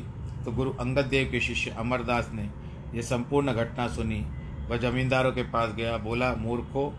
तो 0.44 0.52
गुरु 0.52 0.70
अंगद 0.70 1.04
देव 1.04 1.28
के 1.30 1.40
शिष्य 1.40 1.70
अमरदास 1.70 2.30
ने 2.34 2.48
यह 2.94 3.02
संपूर्ण 3.02 3.52
घटना 3.52 3.86
सुनी। 3.88 4.20
वह 4.68 4.76
जमींदारों 4.76 5.32
के 5.32 5.42
पास 5.42 5.74
गया, 5.74 5.96
बोला, 5.98 6.34
मूर्खो, 6.34 6.92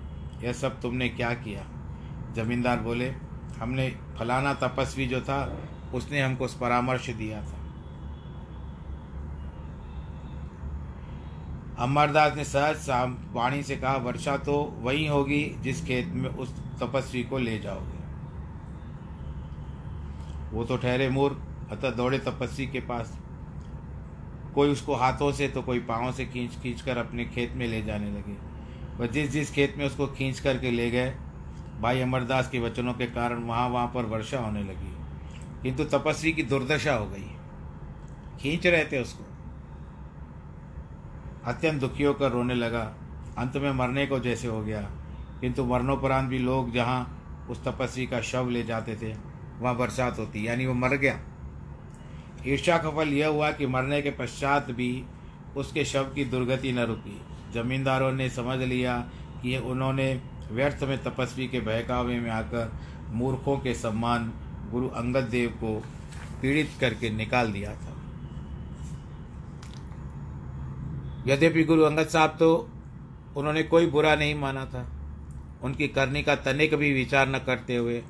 यह 0.44 0.54
सब 0.54 0.82
तुमने 0.82 1.10
क्या 1.10 1.34
किया? 1.34 1.66
जमींदार 2.36 2.80
बोले, 2.80 3.10
हमने 3.60 3.90
फलाना 4.18 4.54
तपस्वी 4.54 5.06
जो 5.06 5.22
था, 5.22 5.38
उसने 5.94 6.22
हमको 6.22 6.48
परामर्श 6.62 7.10
दिया 7.10 7.42
था। 7.42 7.55
अमरदास 11.80 12.36
ने 12.36 12.44
सहज 12.44 12.90
वाणी 13.34 13.64
से 13.64 13.76
कहा, 13.76 13.96
वर्षा 13.98 14.38
तो 14.38 14.78
वही 14.80 15.08
होगी 15.08 15.56
जिस 15.62 15.86
खेत 15.86 16.08
में 16.08 16.30
उस 16.30 16.56
तपस्वी 16.80 17.24
को 17.24 17.38
ले 17.38 17.60
जाओगे। 17.60 18.06
वो 20.56 20.66
तो 20.66 20.78
ठहरे 20.78 21.10
मूर्ख, 21.10 21.42
अतः 21.72 21.90
दौड़े 21.90 22.20
तपस्वी 22.20 22.68
के 22.68 22.80
पास। 22.80 23.20
कोई 24.56 24.70
उसको 24.70 24.96
हाथों 24.96 25.32
से 25.32 25.48
तो 25.48 25.62
कोई 25.62 25.80
पाँव 25.80 26.12
से 26.12 26.26
खींच 26.26 26.52
खींच 26.52 26.82
कर 26.82 26.98
अपने 26.98 27.26
खेत 27.26 27.54
में 27.54 27.68
ले 27.68 27.82
जाने 27.82 28.12
लगे। 28.12 28.56
वह 28.98 29.08
जिस 29.08 29.32
जिस 29.32 29.52
खेत 29.52 29.76
में 29.78 29.86
उसको 29.86 30.08
खींच 30.08 30.40
करके 30.40 30.72
ले 30.72 30.92
गए, 30.92 31.16
भाई 31.82 32.02
अमरदास 32.02 32.50
के 32.50 32.60
वचनों 32.60 32.94
के 32.94 33.06
कारण 33.06 33.44
वहाँ 33.44 33.70
वहाँ 33.70 33.92
पर 33.96 34.04
वर्षा 34.04 34.40
होने 34.40 34.64
लगी। 34.64 34.96
किंतु 35.64 35.84
तपस्वी 35.84 36.32
की 36.32 36.44
दुर्दशा 36.44 36.94
हो 36.94 37.06
गई। 37.06 37.36
खींच 38.40 38.68
रहे 38.68 38.86
थे 38.86 39.02
उसको। 39.02 39.35
अत्यंत 41.46 41.82
दुखी 41.82 42.04
होकर 42.04 42.32
रोने 42.32 42.56
लगा। 42.56 42.96
अंत 43.38 43.58
में 43.58 43.72
मरने 43.72 44.08
को 44.08 44.20
जैसे 44.20 44.48
हो 44.48 44.62
गया। 44.62 44.82
किंतु 45.42 45.66
मरणोपरांत 45.66 46.30
भी 46.30 46.40
लोग 46.40 46.74
जहाँ 46.74 47.22
उस 47.50 47.64
तपस्वी 47.64 48.08
का 48.08 48.22
शव 48.22 48.50
ले 48.50 48.64
जाते 48.64 48.96
थे, 48.96 49.16
वहाँ 49.60 49.78
बरसात 49.78 50.20
होती, 50.20 50.48
यानी 50.48 50.66
वो 50.66 50.74
मर 50.74 50.90
गया। 50.90 51.20
ईर्षा 52.48 52.78
का 52.78 52.90
फल 52.90 53.10
यह 53.10 53.28
हुआ 53.28 53.52
कि 53.52 53.68
मरने 53.68 54.02
के 54.02 54.12
पश्चात 54.12 54.72
भी 54.72 55.04
उसके 55.58 55.86
शव 55.86 56.04
की 56.04 56.26
दुर्गति 56.26 56.72
न 56.72 56.80
रुकी। 56.80 57.22
जमींदारों 57.54 58.12
ने 58.12 58.30
समझ 58.30 58.60
लिया 58.60 59.10
कि 59.42 59.58
उन्होंने 59.58 60.22
व्यर्थ 60.52 60.84
में 60.84 61.04
तपस्वी 61.04 61.48
के 61.48 61.60
बहकावे 61.60 62.20
में 62.20 62.32
आकर 62.32 62.72
मूर्खों 63.10 63.58
के 63.58 63.74
सम्मान 63.74 64.34
गुरु 64.72 64.88
अंगद 64.88 65.24
देव 65.24 65.50
को 65.50 65.84
पीड़ित 66.42 66.72
करके 66.82 67.10
निकाल 67.10 67.52
दिया 67.52 67.76
था। 67.76 67.95
यद्यपि 71.28 71.64
गुरु 71.64 71.82
अंगद 71.82 72.08
साहब 72.08 72.30
तो 72.30 72.70
उन्होंने 73.38 73.64
कोई 73.64 73.88
बुरा 73.88 74.16
नहीं 74.16 74.36
माना 74.36 74.66
था। 74.66 74.86
उनकी 75.64 75.88
करने 75.88 76.24
का 76.24 76.36
तनिक 76.36 76.76
भी 76.76 76.94
विचार 76.94 77.30
न 77.30 77.40
करते 77.40 77.76
हुए 77.76 78.04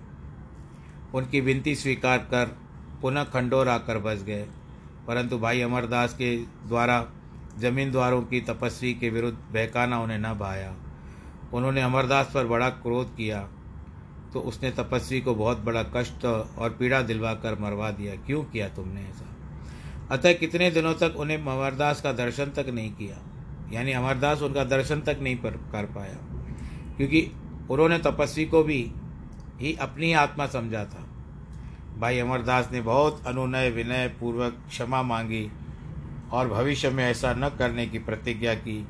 उनकी 1.13 1.41
विनती 1.41 1.75
स्वीकार 1.75 2.17
कर 2.17 2.57
पुनः 3.01 3.23
खंडोर 3.23 3.67
आकर 3.67 3.99
बस 3.99 4.23
गए। 4.23 4.47
परंतु 5.07 5.37
भाई 5.39 5.61
अमरदास 5.61 6.13
के 6.13 6.37
द्वारा 6.37 7.05
जमींदारों 7.59 8.21
की 8.21 8.41
तपस्वी 8.41 8.93
के 8.93 9.09
विरुद्ध 9.09 9.37
बहकाना 9.53 9.99
उन्हें 9.99 10.17
न 10.17 10.33
भाया। 10.33 10.75
उन्होंने 11.53 11.81
अमरदास 11.81 12.31
पर 12.33 12.45
बड़ा 12.45 12.69
क्रोध 12.69 13.15
किया। 13.15 13.49
तो 14.33 14.39
उसने 14.39 14.71
तपस्वी 14.71 15.21
को 15.21 15.35
बहुत 15.35 15.59
बड़ा 15.59 15.83
कष्ट 15.83 16.25
और 16.25 16.75
पीड़ा 16.79 17.01
दिलवा 17.01 17.33
कर 17.33 17.59
मरवा 17.59 17.91
दिया। 17.91 18.15
क्यों 18.15 18.43
किया 18.43 18.69
तुमने 18.69 19.01
ऐसा? 19.01 19.34
अतः 20.11 20.33
कितने 20.33 20.71
दिनों 20.71 20.93
तक 20.93 21.13
उन्हें 21.17 21.37
अमरदास 21.37 22.01
का 22.01 22.11
दर्शन 22.13 22.45
तक 22.45 22.65
नहीं 22.69 22.91
किया। 22.91 23.17
यानी 23.73 23.91
अमरदास 23.91 24.41
उनका 24.41 24.63
दर्शन 24.63 25.01
तक 25.01 25.17
नहीं 25.21 25.35
कर 25.35 25.85
पाया। 25.85 26.17
क्योंकि 26.97 27.31
उन्होंने 27.69 27.97
तपस्वी 27.97 28.45
को 28.45 28.63
भी 28.63 28.91
ही 29.59 29.75
अपनी 29.75 30.13
आत्मा 30.13 30.47
समझा 30.47 30.85
था। 30.85 31.07
भाई 31.99 32.19
अमरदास 32.19 32.69
ने 32.71 32.81
बहुत 32.81 33.27
अनुनय, 33.27 33.69
विनय 33.69 34.07
पूर्वक 34.07 34.57
क्षमा 34.69 35.01
मांगी 35.01 35.51
और 36.31 36.47
भविष्य 36.47 36.89
में 36.89 37.05
ऐसा 37.05 37.33
न 37.33 37.49
करने 37.49 37.87
की 37.87 37.99
प्रतिज्ञा 37.99 38.53
की, 38.53 38.87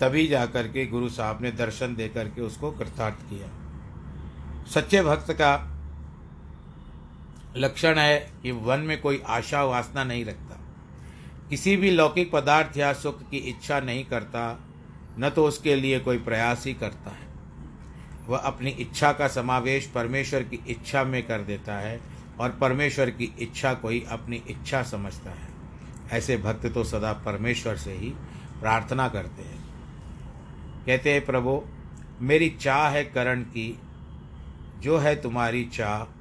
तभी 0.00 0.26
जाकर 0.26 0.68
के 0.68 0.86
गुरु 0.86 1.08
साहब 1.08 1.42
ने 1.42 1.52
दर्शन 1.52 1.94
दे 1.94 2.08
करके 2.08 2.40
उसको 2.40 2.70
कृतार्थ 2.70 3.16
किया। 3.16 3.48
सच्चे 4.74 5.02
भक्त 5.02 5.32
का 5.32 5.69
लक्षण 7.56 7.98
है 7.98 8.32
कि 8.42 8.50
वन 8.50 8.78
में 8.78 9.00
कोई 9.00 9.22
आशा 9.26 9.64
वासना 9.64 10.04
नहीं 10.04 10.24
रखता। 10.24 10.60
किसी 11.50 11.76
भी 11.76 11.90
लौकिक 11.90 12.30
पदार्थ 12.32 12.76
या 12.76 12.92
सुख 12.92 13.30
की 13.30 13.36
इच्छा 13.36 13.80
नहीं 13.80 14.04
करता, 14.04 14.60
न 15.18 15.30
तो 15.30 15.46
उसके 15.46 15.76
लिए 15.76 16.00
कोई 16.00 16.18
प्रयास 16.18 16.66
ही 16.66 16.74
करता 16.74 17.10
है। 17.10 17.30
वह 18.26 18.38
अपनी 18.38 18.70
इच्छा 18.70 19.12
का 19.12 19.28
समावेश 19.28 19.86
परमेश्वर 19.86 20.42
की 20.42 20.64
इच्छा 20.68 21.04
में 21.04 21.26
कर 21.26 21.40
देता 21.40 21.74
है 21.74 22.00
और 22.40 22.50
परमेश्वर 22.50 23.10
की 23.10 23.34
इच्छा 23.40 23.74
को 23.74 23.88
ही 23.88 24.04
अपनी 24.08 24.42
इच्छा 24.48 24.82
समझता 24.82 25.30
है। 25.30 25.48
ऐसे 26.10 26.36
भक्त 26.36 26.66
तो 26.66 26.84
सदा 26.84 27.12
परमेश्वर 27.12 27.76
से 27.76 27.92
ही 27.92 28.10
प्रार्थना 28.60 29.08
करते 29.08 29.42
हैं। 29.42 29.64
कहते 30.86 31.12
हैं, 31.12 31.26
प्रभु, 31.26 31.62
मेरी 32.20 32.50
चाह 32.50 32.88
है 32.88 33.04
करण 33.04 33.42
की, 33.42 33.78
जो 34.78 34.98
है 34.98 35.22
तुम्हारी 35.22 35.64
चाह 35.64 36.19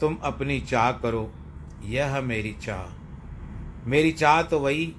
तुम 0.00 0.16
अपनी 0.22 0.60
चाह 0.60 0.92
करो, 0.92 1.32
यह 1.82 2.20
मेरी 2.20 2.52
चाह। 2.52 2.98
मेरी 3.88 4.12
चाह 4.12 4.42
तो 4.42 4.58
वही 4.58 4.94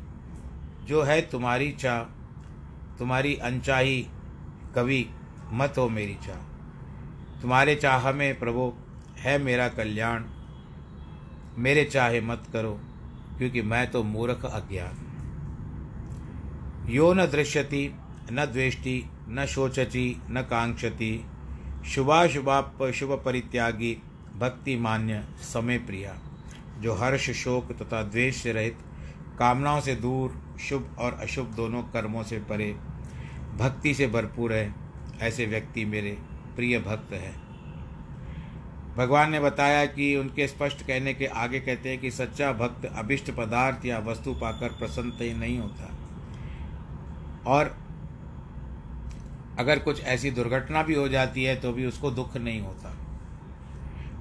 जो 0.84 1.02
है 1.02 1.22
तुम्हारी 1.22 1.72
चाह, 1.72 2.04
तुम्हारी 2.98 3.36
अनचाही 3.36 4.08
कभी 4.76 5.10
मत 5.52 5.74
हो 5.78 5.90
मेरी 5.90 6.16
चाह। 6.16 6.38
तुम्हारे 7.42 7.76
चाह 7.76 8.12
में 8.12 8.40
प्रभु, 8.40 8.74
है 9.18 9.38
मेरा 9.38 9.68
कल्याण। 9.68 10.24
मेरे 11.58 11.86
चाहे 11.86 12.22
मत 12.22 12.44
करो, 12.54 12.80
क्योंकि 13.38 13.62
मैं 13.62 13.92
तो 13.92 14.04
मूर्ख 14.04 14.46
अज्ञान। 14.46 15.06
यो 16.90 17.14
न 17.14 17.26
दृश्यति, 17.26 17.96
न 18.32 18.46
द्वेष्टि, 18.46 19.06
न 19.30 19.46
शोचति, 19.46 20.22
न 20.30 20.42
कांक्षति। 20.42 21.26
शुभाशुभाप 21.88 22.92
शुभ 22.96 23.22
परित्यागी 23.26 23.98
भक्ति 24.40 24.76
मान्य 24.76 25.24
समय 25.42 25.78
प्रिया 25.78 26.18
जो 26.80 26.94
हर्ष, 26.94 27.32
शोक 27.32 27.72
तथा 27.72 28.04
द्वेष 28.04 28.36
से 28.36 28.52
रहित, 28.52 28.78
कामनाओं 29.40 29.82
से 29.82 29.96
दूर, 29.96 30.58
शुभ 30.60 30.96
और 31.00 31.14
अशुभ 31.14 31.46
दोनों 31.46 31.84
कर्मों 31.84 32.24
से 32.24 32.40
परे, 32.40 32.76
भक्ति 33.58 33.94
से 33.94 34.08
भरपूर 34.08 34.54
है, 34.54 34.76
ऐसे 35.22 35.46
व्यक्ति 35.46 35.86
मेरे 35.86 36.18
प्रिय 36.56 36.80
भक्त 36.80 37.14
हैं। 37.14 37.50
भगवान 38.98 39.32
ने 39.32 39.40
बताया 39.40 39.86
कि 39.86 40.16
उनके 40.16 40.48
स्पष्ट 40.48 40.88
कहने 40.88 41.14
के 41.14 41.26
आगे 41.26 41.60
कहते 41.60 41.90
हैं 41.90 42.00
कि 42.00 42.12
सच्चा 42.12 42.54
भक्त 42.54 42.86
अभिष्ट 42.86 43.32
पदार्थ 43.32 43.86
या 43.86 44.00
वस्तु 44.00 44.34
पाकर 44.34 44.70
प्रसन्न 44.70 45.40
नहीं 45.40 45.60
होता। 45.60 45.92
और 47.46 47.78
अगर 49.60 49.80
कुछ 49.80 50.04
ऐसी 50.04 50.32
दुर्घटना 50.32 50.84
भी 50.84 50.94
हो 50.94 51.08
जाती 51.10 51.44
है 51.44 51.56
तो 51.56 51.74
भी 51.74 51.86
उसको 51.86 52.12
दुख 52.12 52.38
नहीं 52.38 52.62
होता। 52.62 52.98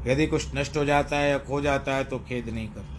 यदि 0.07 0.27
कुछ 0.27 0.55
नष्ट 0.55 0.77
हो 0.77 0.85
जाता 0.85 1.17
है 1.17 1.31
या 1.31 1.39
खो 1.39 1.61
जाता 1.61 1.95
है 1.95 2.05
तो 2.05 2.19
खेद 2.19 2.49
नहीं 2.49 2.69
करता। 2.69 2.95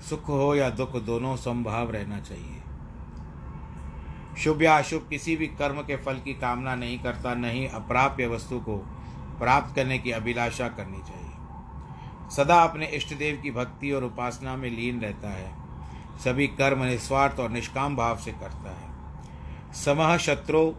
सुख 0.00 0.28
हो 0.28 0.54
या 0.54 0.70
दुख, 0.70 0.96
दोनों 0.96 1.36
संभाव 1.36 1.90
रहना 1.90 2.20
चाहिए। 2.20 2.62
शुभ 4.38 4.62
या 4.62 4.78
अशुभ 4.78 5.06
किसी 5.10 5.36
भी 5.36 5.46
कर्म 5.46 5.80
के 5.80 5.96
फल 5.96 6.14
की 6.14 6.34
कामना 6.34 6.74
नहीं 6.74 6.98
करता 6.98 7.34
नहीं 7.34 7.68
अप्राप्य 7.68 8.26
वस्तु 8.26 8.58
को 8.60 8.76
प्राप्त 9.38 9.76
करने 9.76 9.98
की 9.98 10.10
अभिलाषा 10.10 10.68
करनी 10.68 10.98
चाहिए। 10.98 11.24
सदा 12.36 12.62
अपने 12.62 12.86
इष्ट 12.86 13.14
देव 13.14 13.40
की 13.42 13.50
भक्ति 13.50 13.92
और 13.92 14.04
उपासना 14.04 14.56
में 14.56 14.70
लीन 14.70 15.00
रहता 15.00 15.28
है। 15.28 15.54
सभी 16.24 16.46
कर्म 16.46 16.82
निस्वार्थ 16.82 17.40
और 17.40 17.50
निष्काम 17.50 17.96
भाव 17.96 18.16
से 18.16 18.32
करता 18.32 18.70
है। 18.70 18.94
समह 19.72 20.16
शत्रु 20.16 20.72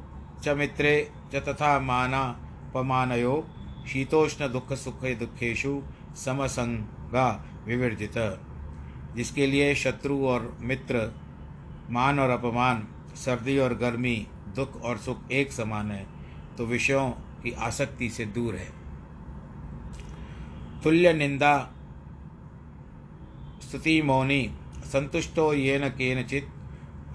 च 0.44 0.50
मित्रे 0.50 1.12
च 1.34 1.36
तथा 1.36 1.80
माना 1.80 2.40
पमानयो 2.74 3.48
शीतोष्ण 3.88 4.52
दुख 4.52 4.74
सुख 4.76 5.06
दुखेशु 5.20 5.82
समसंगा 6.16 7.28
विवर्जित, 7.66 8.18
जिसके 9.16 9.48
लिए 9.48 9.74
शत्रु 9.76 10.18
और 10.26 10.58
मित्र, 10.62 11.12
मान 11.90 12.20
और 12.20 12.30
अपमान, 12.30 12.88
सर्दी 13.16 13.58
और 13.58 13.74
गर्मी, 13.76 14.16
दुख 14.56 14.82
और 14.82 14.98
सुख 14.98 15.32
एक 15.32 15.52
समान 15.52 15.92
है 15.92 16.06
तो 16.58 16.66
विषयों 16.66 17.10
की 17.44 17.52
आसक्ति 17.60 18.10
से 18.10 18.26
दूर 18.28 18.56
है। 18.56 18.70
तुल्य 20.84 21.14
निंदा, 21.14 21.58
स्तुति 23.62 24.02
मौनी, 24.02 24.50
संतुष्टो 24.86 25.54
ये 25.54 25.78
न 25.80 25.90
केनचित, 25.90 26.48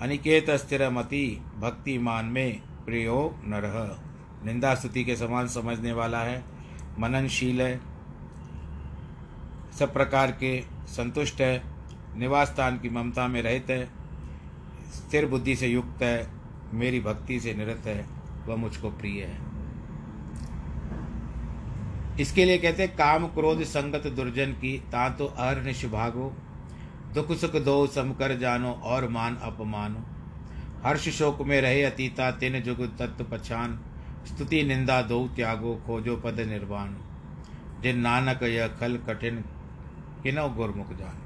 अनिकेत 0.03 0.51
स्थिर 0.51 0.89
मति 0.91 1.27
भक्तिमान 1.59 2.25
में 2.27 2.61
प्रियो 2.85 3.19
नरह 3.45 3.77
निंदा 4.47 4.75
स्तुति 4.75 5.05
के 5.05 5.17
समान 5.17 5.49
समझने 5.49 5.93
वाला 5.93 6.21
है 6.21 6.43
मननशील 6.99 7.63
है, 7.63 7.81
सब 9.79 9.93
प्रकार 9.93 10.31
के 10.31 10.61
संतुष्ट 10.89 11.41
है 11.41 11.63
निवास 12.17 12.49
स्थान 12.49 12.79
की 12.79 12.89
ममता 12.89 13.29
में 13.29 13.43
रहते 13.43 13.73
है, 13.73 13.89
स्थिर 14.93 15.27
बुद्धि 15.27 15.57
से 15.57 15.69
युक्त 15.69 16.03
है, 16.03 16.27
मेरी 16.75 17.01
भक्ति 17.01 17.41
से 17.41 17.55
निरत 17.55 17.87
है, 17.87 18.05
वह 18.47 18.57
मुझको 18.57 18.91
प्रिय 18.91 19.23
है। 19.25 19.39
इसके 22.21 22.45
लिए 22.45 22.59
कहते 22.59 22.87
काम 22.89 23.27
क्रोध 23.27 23.63
संगत 23.63 24.07
दुर्जन 24.07 24.53
की, 24.53 24.79
ता 24.79 25.09
तो 25.09 25.27
अहर्निश 25.27 25.85
भागो, 25.85 26.33
दुख 27.15 27.33
सुख 27.33 27.57
दो 27.57 27.87
समकर 27.87 28.37
जानो 28.39 28.73
और 28.73 29.09
मान 29.09 29.37
अपमानो। 29.37 30.05
हर्ष 30.85 31.09
शोक 31.09 31.43
में 31.43 31.61
रहे 31.61 31.83
अतीता, 31.83 32.31
तिन 32.31 32.61
जुग 32.61 32.97
तत्व 32.99 33.25
पछान 33.25 33.79
स्तुति, 34.27 34.63
निंदा 34.63 35.03
दो 35.03 35.29
त्यागो, 35.29 35.83
खोजो, 35.87 36.17
पद 36.17 36.41
निर्वाण। 36.41 36.95
जिन 37.83 37.99
नानक 37.99 38.43
यह 38.43 38.69
खल 38.69 38.97
कठिन, 38.97 39.45
किनो 40.23 40.49
गुरमुख 40.49 40.93
जान। 40.93 41.19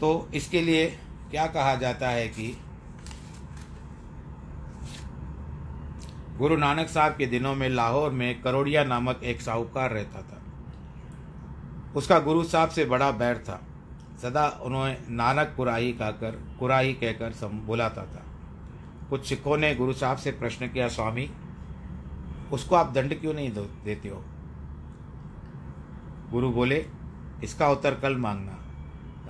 तो 0.00 0.28
इसके 0.34 0.60
लिए 0.60 0.98
क्या 1.30 1.46
कहा 1.46 1.74
जाता 1.74 2.08
है 2.08 2.28
कि 2.28 2.60
गुरु 6.38 6.56
नानक 6.56 6.88
साहब 6.88 7.16
के 7.16 7.26
दिनों 7.26 7.54
में 7.54 7.68
लाहौर 7.68 8.10
में 8.10 8.42
करोड़िया 8.42 8.84
नामक 8.84 9.20
एक 9.24 9.40
साहूकार 9.40 9.90
रहता 9.90 10.22
था। 10.22 10.42
उसका 11.96 12.18
गुरु 12.18 12.44
साहब 12.44 12.68
से 12.68 12.84
बड़ा 12.84 13.10
बैर 13.10 13.38
था। 13.38 13.62
सदा 14.22 14.48
उन्होंने 14.48 14.98
नानक 15.10 15.54
कुराही 15.56 15.92
कहकर 15.92 16.56
कुराही 16.60 16.94
कहकर 16.94 17.32
सम 17.32 17.48
बुलाता 17.48 18.02
था। 18.02 18.25
कुछ 19.10 19.26
सिखों 19.26 19.56
ने 19.56 19.74
गुरु 19.74 19.92
साहब 19.92 20.16
से 20.16 20.30
प्रश्न 20.32 20.68
किया, 20.68 20.88
स्वामी, 20.88 21.28
उसको 22.52 22.76
आप 22.76 22.92
दंड 22.92 23.18
क्यों 23.20 23.34
नहीं 23.34 23.50
देते 23.84 24.08
हो? 24.08 24.22
गुरु 26.30 26.50
बोले, 26.50 26.84
इसका 27.44 27.68
उत्तर 27.68 27.94
कल 27.94 28.16
मांगना। 28.16 28.58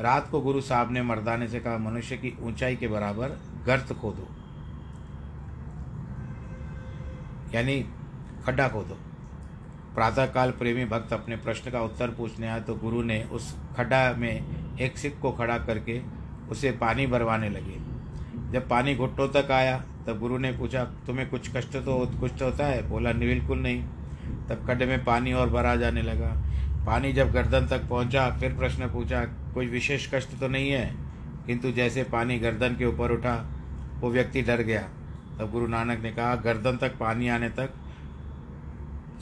रात 0.01 0.29
को 0.31 0.41
गुरु 0.41 0.61
साहब 0.61 0.93
ने 0.93 1.03
मर्दाने 1.03 1.49
से 1.49 1.61
कहा, 1.61 1.79
मनुष्य 1.79 2.17
की 2.17 2.37
ऊंचाई 2.41 2.77
के 2.77 2.89
बराबर 2.89 3.39
गर्त 3.67 3.93
खोदो, 3.93 4.29
यानी 7.55 7.81
खड्डा 8.45 8.69
खोदो। 8.69 8.99
प्रातःकाल 9.95 10.51
प्रेमी 10.51 10.85
भक्त 10.85 11.13
अपने 11.13 11.37
प्रश्न 11.37 11.71
का 11.71 11.81
उत्तर 11.81 12.11
पूछने 12.11 12.49
आए 12.49 12.61
तो 12.61 12.75
गुरु 12.75 13.03
ने 13.03 13.23
उस 13.33 13.55
खड्डा 13.77 14.13
में 14.15 14.79
एक 14.79 14.99
सिख 14.99 15.19
को 15.23 15.33
खड़ा 15.33 15.59
करके 15.59 16.01
उसे 16.51 16.73
पानी 16.73 17.07
भरवाने 17.07 17.49
लगे। 17.49 17.79
जब 18.57 18.69
पानी 18.69 18.95
घुट्टों 18.95 19.29
तक 19.29 19.51
आया, 19.51 19.85
तब 20.07 20.19
गुरु 20.19 20.39
ने 20.39 20.53
पूछा, 20.53 20.85
तुम्हें 20.85 21.31
कुछ 21.31 21.57
कष्ट 21.57 21.77
तो 21.77 22.19
कुछ 22.21 22.43
होता 22.43 22.67
है? 22.67 22.89
बोला 22.89 23.13
बिल्कुल 23.13 23.59
नहीं। 23.59 23.83
तब 24.49 24.65
खड्डे 24.67 24.87
में 24.87 25.05
पानी 25.05 25.33
और 25.33 25.51
भरा 25.51 25.77
जाने 25.77 26.03
लगा। 26.03 26.43
पानी 26.87 27.13
जब 27.13 27.33
गर्दन 27.33 27.67
तक 27.67 27.89
पहुँचा, 27.89 28.31
फिर 28.31 28.55
प्रश्न 28.55 28.87
पूछा, 28.87 29.25
कोई 29.25 29.67
विशेष 29.67 30.15
कष्ट 30.15 30.41
तो 30.41 30.49
नहीं 30.49 30.71
है? 30.71 30.95
किंतु 31.47 31.71
जैसे 31.71 32.03
पानी 32.03 32.39
गर्दन 32.39 32.77
के 32.77 32.87
ऊपर 32.87 33.11
उठा, 33.11 33.47
वो 34.01 34.11
व्यक्ति 34.11 34.43
डर 34.43 34.63
गया। 34.63 34.83
तब 35.39 35.51
गुरु 35.53 35.67
नानक 35.67 36.01
ने 36.01 36.13
कहा, 36.13 36.37
गर्दन 36.37 36.77
तक 36.77 36.99
पानी 36.99 37.29
आने 37.29 37.49
तक 37.49 37.71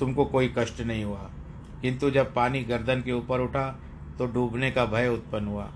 तुमको 0.01 0.25
कोई 0.25 0.55
कष्ट 0.59 0.81
नहीं 0.81 1.05
हुआ। 1.05 1.31
किंतु 1.83 2.11
जब 2.11 2.35
पानी 2.35 2.63
गर्दन 2.63 3.01
के 3.01 3.13
ऊपर 3.13 3.41
उठा 3.41 3.81
तो 4.19 4.27
डूबने 4.27 4.71
का 4.71 4.85
भय 4.85 5.09
उत्पन्न 5.09 5.47
हुआ। 5.47 5.71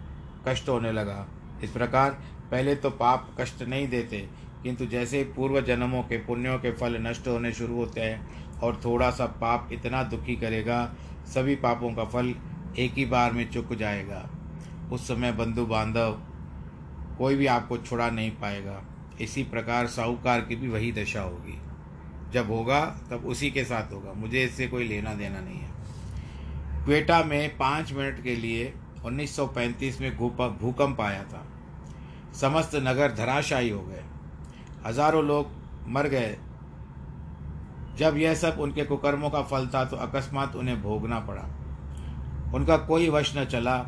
कष्ट 0.49 0.69
होने 0.69 0.93
लगा। 0.93 1.27
इस 1.65 1.71
प्रकार 1.71 2.19
पहले 2.51 2.75
तो 2.75 2.91
पाप 2.91 3.31
कष्ट 3.41 3.63
नहीं 3.63 3.89
देते, 3.89 4.19
किंतु 4.63 4.87
जैसे 4.87 5.23
पूर्व 5.37 5.61
जन्मों 5.61 6.03
के 6.03 6.17
पुण्यों 6.17 6.59
के 6.59 6.73
फल 6.73 6.97
नष्ट 7.01 7.29
होने 7.29 7.53
शुरू 7.53 7.75
होते 7.75 8.01
हैं 8.01 8.59
और 8.59 8.81
थोड़ा 8.85 9.11
सा 9.11 9.27
पाप 9.41 9.69
इतना 9.73 10.03
दुखी 10.03 10.37
करेगा, 10.37 10.95
सभी 11.27 11.55
पापों 11.57 11.93
का 11.95 12.05
फल 12.05 12.35
एक 12.79 12.95
ही 12.95 13.05
बार 13.07 13.33
में 13.33 13.49
चुक 13.51 13.73
जाएगा। 13.75 14.29
उस 14.93 15.07
समय 15.09 15.33
बंधु 15.33 15.67
बांधव 15.67 16.19
कोई 17.19 17.37
भी 17.37 17.47
आपको 17.47 17.77
छुड़ा 17.79 18.09
नहीं 18.11 18.31
पाएगा। 18.31 18.83
इसी 19.21 19.43
प्रकार 19.45 19.87
साहूकार 19.87 20.41
की 20.41 20.57
भी 20.57 20.69
वही 20.69 20.93
दशा 20.93 21.21
होगी। 21.21 21.59
जब 22.33 22.51
होगा, 22.51 22.81
तब 23.11 23.25
उसी 23.27 23.51
के 23.51 23.65
साथ 23.65 23.93
होगा। 23.93 24.13
मुझे 24.13 24.45
इससे 24.45 24.67
कोई 24.67 24.89
लेना 24.89 25.15
देना 25.15 25.41
नहीं 25.41 25.59
है। 25.59 26.85
क्वेटा 26.85 27.23
में 27.25 27.57
पाँच 27.57 27.93
मिनट 27.93 28.23
के 28.23 28.35
लिए 28.37 28.73
1935 29.05 30.01
में 30.01 30.17
भूकंप 30.17 31.01
आया 31.01 31.23
था। 31.25 31.47
समस्त 32.35 32.75
नगर 32.77 33.13
धराशायी 33.13 33.71
हो 33.71 33.81
गए। 33.83 34.03
हज़ारों 34.87 35.25
लोग 35.25 35.51
मर 35.89 36.09
गए। 36.09 36.37
जब 37.99 38.17
यह 38.17 38.35
सब 38.35 38.57
उनके 38.61 38.85
कुकर्मों 38.85 39.31
का 39.31 39.43
फल 39.43 39.67
था 39.67 39.85
तो 39.85 39.97
अकस्मात 39.97 40.57
उन्हें 40.57 40.81
भोगना 40.83 41.19
पड़ा। 41.21 41.43
उनका 42.55 42.77
कोई 42.77 43.09
वश 43.09 43.37
न 43.37 43.45
चला, 43.45 43.79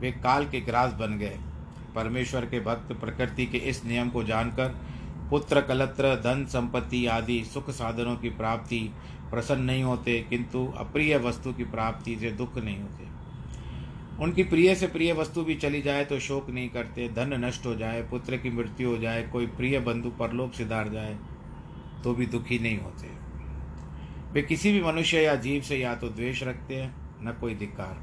वे 0.00 0.10
काल 0.12 0.46
के 0.46 0.60
ग्रास 0.60 0.92
बन 0.92 1.16
गए। 1.18 1.38
परमेश्वर 1.94 2.46
के 2.46 2.60
भक्त 2.60 2.92
प्रकृति 2.92 3.46
के 3.46 3.58
इस 3.58 3.84
नियम 3.84 4.10
को 4.10 4.22
जानकर 4.24 4.74
पुत्र, 5.30 5.60
कलत्र, 5.60 6.14
धन, 6.16 6.44
संपत्ति 6.44 7.06
आदि 7.06 7.42
सुख 7.44 7.70
साधनों 7.70 8.16
की 8.16 8.30
प्राप्ति 8.30 8.80
प्रसन्न 9.30 9.62
नहीं 9.62 9.82
होते, 9.84 10.18
किंतु 10.20 10.66
अप्रिय 10.76 11.16
वस्तु 11.18 11.52
की 11.52 11.64
प्राप्ति 11.64 12.16
से 12.16 12.30
दुख 12.30 12.58
नहीं 12.58 12.80
होते। 12.82 13.13
उनकी 14.20 14.42
प्रिय 14.44 14.74
से 14.74 14.86
प्रिय 14.86 15.12
वस्तु 15.12 15.42
भी 15.44 15.54
चली 15.54 15.80
जाए 15.82 16.04
तो 16.04 16.18
शोक 16.20 16.50
नहीं 16.50 16.68
करते, 16.68 17.08
धन 17.08 17.44
नष्ट 17.44 17.66
हो 17.66 17.74
जाए, 17.74 18.02
पुत्र 18.02 18.36
की 18.36 18.50
मृत्यु 18.50 18.88
हो 18.88 18.96
जाए, 18.98 19.22
कोई 19.22 19.46
प्रिय 19.46 19.78
बंधु 19.80 20.10
परलोक 20.10 20.52
सिधार 20.54 20.88
जाए 20.88 21.18
तो 22.04 22.14
भी 22.14 22.26
दुखी 22.26 22.58
नहीं 22.58 22.78
होते। 22.78 23.08
वे 24.32 24.42
किसी 24.42 24.72
भी 24.72 24.82
मनुष्य 24.82 25.20
या 25.20 25.34
जीव 25.36 25.62
से 25.62 25.76
या 25.76 25.94
तो 25.94 26.08
द्वेष 26.08 26.42
रखते 26.42 26.74
हैं, 26.74 26.94
न 27.22 27.32
कोई 27.40 27.54
धिक्कार। 27.54 28.02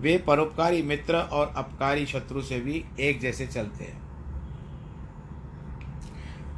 वे 0.00 0.16
परोपकारी 0.18 0.82
मित्र 0.82 1.16
और 1.16 1.52
अपकारी 1.56 2.06
शत्रु 2.06 2.42
से 2.42 2.60
भी 2.60 2.84
एक 3.00 3.20
जैसे 3.20 3.46
चलते 3.46 3.84
हैं। 3.84 4.02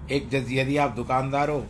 एक 0.08 0.34
यदि 0.34 0.76
आप 0.76 0.90
दुकानदार 0.90 1.50
हो 1.50 1.66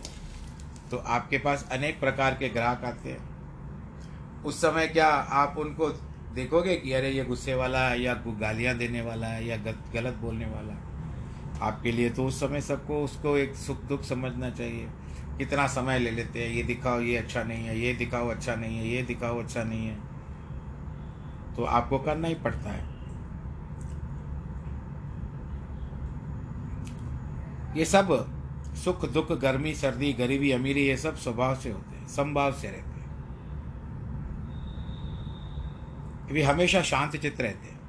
तो 0.91 0.97
आपके 0.97 1.39
पास 1.39 1.69
अनेक 1.73 2.01
प्रकार 2.01 2.35
के 2.35 2.49
ग्राहक 2.49 2.85
आते 2.85 3.11
हैं। 3.11 4.45
उस 4.45 4.61
समय 4.63 4.87
क्या 4.87 5.07
आप 5.07 5.59
उनको 5.59 5.89
देखोगे 6.37 6.77
कि 6.77 6.93
अरे 6.93 7.11
ये 7.11 7.25
गुस्से 7.25 7.55
वाला 7.55 7.89
है, 7.89 8.01
या 8.03 8.15
गालियाँ 8.41 8.77
देने 8.77 9.03
वाला 9.03 9.27
है, 9.27 9.47
या 9.47 9.57
गलत 9.95 10.15
बोलने 10.15 10.45
वाला 10.45 10.73
है। 10.73 11.61
आपके 11.63 11.93
लिए 11.93 12.11
तो 12.11 12.25
उस 12.27 12.41
समय 12.41 12.61
सबको 12.61 13.03
उसको 13.05 13.37
एक 13.37 13.55
सुख 13.55 13.83
दुख 13.83 14.03
समझना 14.03 14.51
चाहिए। 14.51 14.89
कितना 15.39 15.67
समय 15.67 15.99
ले 15.99 16.11
लेते 16.11 16.43
हैं, 16.43 16.51
ये 16.55 16.63
दिखाओ 16.63 17.01
ये 17.01 17.17
अच्छा 17.17 17.43
नहीं 17.43 17.67
है, 17.67 17.79
ये 17.79 17.95
दिखाओ 17.95 18.29
अच्छा 18.29 18.55
नहीं 18.55 18.79
है, 18.79 18.89
ये 18.89 19.03
दिखाओ 19.03 19.39
अच्छा 19.39 19.65
नहीं 19.65 19.87
है। 19.87 19.97
तो 21.57 21.65
आपको 21.65 21.99
करना 21.99 22.29
ही 22.29 22.35
पड़ता 22.35 22.71
है। 22.71 22.85
ये 27.77 27.85
सब 27.85 28.13
सुख 28.85 29.09
दुख, 29.13 29.33
गर्मी, 29.33 29.75
सर्दी, 29.75 30.13
गरीबी, 30.13 30.51
अमीरी, 30.51 30.81
ये 30.81 30.97
सब 30.97 31.17
स्वभाव 31.17 31.55
से 31.55 31.71
होते 31.71 31.97
हैं 31.97 32.07
संभाव 32.09 32.53
से 32.53 32.69
रहते 32.69 32.81
हैं। 32.81 32.86
वे 36.33 36.43
हमेशा 36.43 36.83
शांत 36.83 37.17
चित्त 37.17 37.41
रहते 37.41 37.69
हैं। 37.69 37.81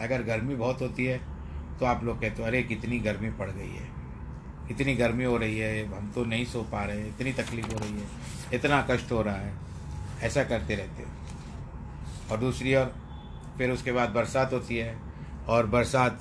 अगर 0.00 0.22
गर्मी 0.22 0.54
बहुत 0.54 0.80
होती 0.80 1.04
है 1.04 1.20
तो 1.80 1.86
आप 1.86 2.04
लोग 2.04 2.20
कहते 2.20 2.42
हो, 2.42 2.48
अरे, 2.48 2.62
कितनी 2.62 2.98
गर्मी 2.98 3.30
पड़ 3.30 3.50
गई 3.50 3.70
है। 3.70 3.88
इतनी 4.70 4.94
गर्मी 4.94 5.24
हो 5.24 5.36
रही 5.36 5.58
है, 5.58 5.98
हम 5.98 6.12
तो 6.14 6.24
नहीं 6.24 6.44
सो 6.44 6.62
पा 6.62 6.84
रहे 6.84 7.00
हैं, 7.00 7.08
इतनी 7.08 7.32
तकलीफ़ 7.32 7.72
हो 7.72 7.78
रही 7.78 8.00
है, 8.00 8.06
इतना 8.54 8.86
कष्ट 8.90 9.12
हो 9.12 9.22
रहा 9.22 9.36
है। 9.36 9.54
ऐसा 10.22 10.44
करते 10.44 10.74
रहते 10.74 11.02
हो। 11.02 11.08
और 12.30 12.40
दूसरी 12.40 12.74
ओर, 12.74 12.94
फिर 13.58 13.70
उसके 13.70 13.92
बाद 13.92 14.08
बरसात 14.08 14.52
होती 14.52 14.76
है, 14.76 14.98
और 15.48 15.66
बरसात 15.66 16.20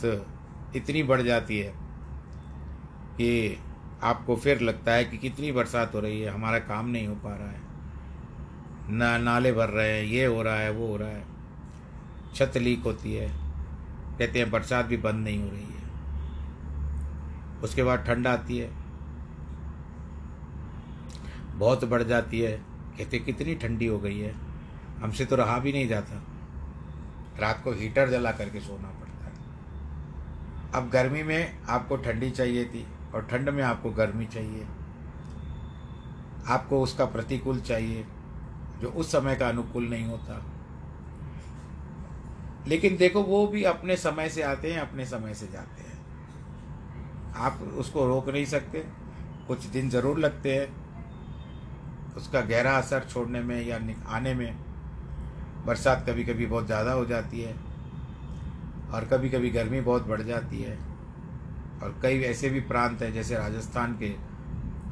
इतनी 0.75 1.03
बढ़ 1.03 1.21
जाती 1.21 1.59
है 1.59 1.73
कि 3.17 3.59
आपको 4.03 4.35
फिर 4.35 4.61
लगता 4.61 4.91
है 4.91 5.05
कि 5.05 5.17
कितनी 5.17 5.51
बरसात 5.51 5.95
हो 5.95 5.99
रही 5.99 6.21
है, 6.21 6.29
हमारा 6.29 6.59
काम 6.59 6.89
नहीं 6.89 7.07
हो 7.07 7.15
पा 7.15 7.35
रहा 7.35 7.49
है, 7.49 7.61
ना, 8.93 9.17
नाले 9.17 9.51
भर 9.51 9.69
रहे 9.69 9.97
हैं, 9.97 10.05
ये 10.05 10.25
हो 10.25 10.41
रहा 10.41 10.55
है, 10.55 10.71
वो 10.71 10.87
हो 10.87 10.97
रहा 10.97 11.09
है। 11.09 11.34
छत 12.35 12.57
लीक 12.57 12.83
होती 12.83 13.13
है, 13.13 13.29
कहते 14.19 14.39
हैं 14.39 14.51
बरसात 14.51 14.85
भी 14.85 14.97
बंद 14.97 15.23
नहीं 15.23 15.43
हो 15.43 15.49
रही 15.49 15.63
है। 15.63 15.83
उसके 17.61 17.83
बाद 17.83 17.99
ठंड 17.99 18.27
आती 18.27 18.57
है, 18.57 18.71
बहुत 21.55 21.85
बढ़ 21.85 22.03
जाती 22.03 22.39
है, 22.39 22.51
कहते 22.97 23.19
कितनी 23.19 23.55
ठंडी 23.55 23.85
हो 23.85 23.99
गई 23.99 24.19
है। 24.19 24.35
हमसे 25.01 25.25
तो 25.25 25.35
रहा 25.35 25.59
भी 25.59 25.71
नहीं 25.71 25.87
जाता। 25.87 26.23
रात 27.39 27.61
को 27.63 27.71
हीटर 27.71 28.09
जला 28.09 28.31
करके 28.31 28.59
सोना 28.59 28.89
पड़ता 28.89 29.25
है। 29.25 29.33
अब 30.73 30.89
गर्मी 30.89 31.23
में 31.23 31.59
आपको 31.69 31.97
ठंडी 31.97 32.31
चाहिए 32.31 32.65
थी, 32.65 32.85
और 33.15 33.21
ठंड 33.21 33.49
में 33.49 33.63
आपको 33.63 33.91
गर्मी 33.91 34.25
चाहिए। 34.25 34.65
आपको 36.47 36.81
उसका 36.81 37.05
प्रतिकूल 37.05 37.59
चाहिए, 37.59 38.05
जो 38.81 38.87
उस 38.87 39.11
समय 39.11 39.35
का 39.35 39.49
अनुकूल 39.49 39.89
नहीं 39.89 40.05
होता। 40.05 40.45
लेकिन 42.67 42.97
देखो 42.97 43.21
वो 43.23 43.47
भी 43.47 43.63
अपने 43.63 43.97
समय 43.97 44.29
से 44.29 44.41
आते 44.41 44.73
हैं 44.73 44.81
अपने 44.81 45.05
समय 45.05 45.33
से 45.33 45.47
जाते 45.47 45.81
हैं। 45.81 46.05
आप 47.35 47.59
उसको 47.61 48.07
रोक 48.07 48.29
नहीं 48.29 48.45
सकते। 48.45 48.79
कुछ 49.47 49.65
दिन 49.65 49.89
ज़रूर 49.89 50.19
लगते 50.19 50.55
हैं। 50.55 50.85
उसका 52.15 52.41
गहरा 52.41 52.77
असर 52.77 52.99
छोड़ने 53.09 53.41
में 53.41 53.67
या 53.67 53.79
आने 54.07 54.33
में 54.33 54.55
बरसात 55.65 56.05
कभी 56.09 56.23
कभी 56.23 56.45
बहुत 56.45 56.65
ज़्यादा 56.65 56.91
हो 56.91 57.05
जाती 57.05 57.41
है 57.41 57.53
और 58.91 59.09
कभी 59.11 59.29
कभी 59.29 59.49
गर्मी 59.49 59.81
बहुत 59.81 60.07
बढ़ 60.07 60.21
जाती 60.21 60.61
है। 60.61 60.77
और 61.83 61.99
कई 62.01 62.19
ऐसे 62.19 62.49
भी 62.49 62.59
प्रांत 62.59 63.01
हैं 63.01 63.13
जैसे 63.13 63.35
राजस्थान 63.35 63.93
के 63.93 64.13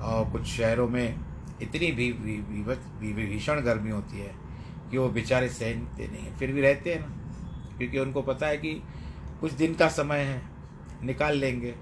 और 0.03 0.31
कुछ 0.31 0.43
शहरों 0.43 0.89
में 0.89 1.19
इतनी 1.61 1.91
भी 1.91 2.11
भीषण 2.13 2.51
भी, 2.99 3.13
भी, 3.13 3.37
भी, 3.37 3.61
गर्मी 3.61 3.91
होती 3.91 4.19
है 4.19 4.35
कि 4.91 4.97
वो 4.97 5.09
बेचारे 5.09 5.49
सहनते 5.49 6.07
नहीं 6.07 6.25
हैं। 6.25 6.37
फिर 6.37 6.51
भी 6.51 6.61
रहते 6.61 6.93
हैं 6.93 7.01
ना? 7.01 7.22
क्योंकि 7.77 7.99
उनको 7.99 8.21
पता 8.21 8.47
है 8.47 8.57
कि 8.57 8.83
कुछ 9.41 9.53
दिन 9.53 9.75
का 9.75 9.87
समय 9.87 10.19
है, 10.19 10.41
निकाल 11.03 11.37
लेंगे। 11.37 11.75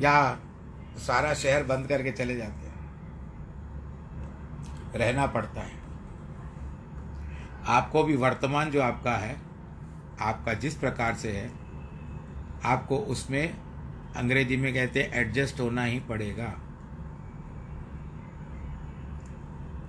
या 0.00 0.38
सारा 0.96 1.34
शहर 1.34 1.64
बंद 1.64 1.86
करके 1.86 2.12
चले 2.12 2.36
जाते 2.36 2.66
हैं। 2.66 2.72
रहना 4.94 5.26
पड़ता 5.26 5.60
है। 5.60 5.82
आपको 7.66 8.04
भी 8.04 8.16
वर्तमान 8.16 8.70
जो 8.70 8.82
आपका 8.82 9.12
है, 9.12 9.36
आपका 10.20 10.54
जिस 10.54 10.74
प्रकार 10.74 11.14
से 11.14 11.32
है, 11.32 11.52
आपको 12.64 12.96
उसमें 12.96 13.54
अंग्रेज़ी 14.16 14.56
में 14.56 14.74
कहते 14.74 15.02
हैं 15.02 15.12
एडजस्ट 15.12 15.60
होना 15.60 15.84
ही 15.84 16.00
पड़ेगा। 16.00 16.54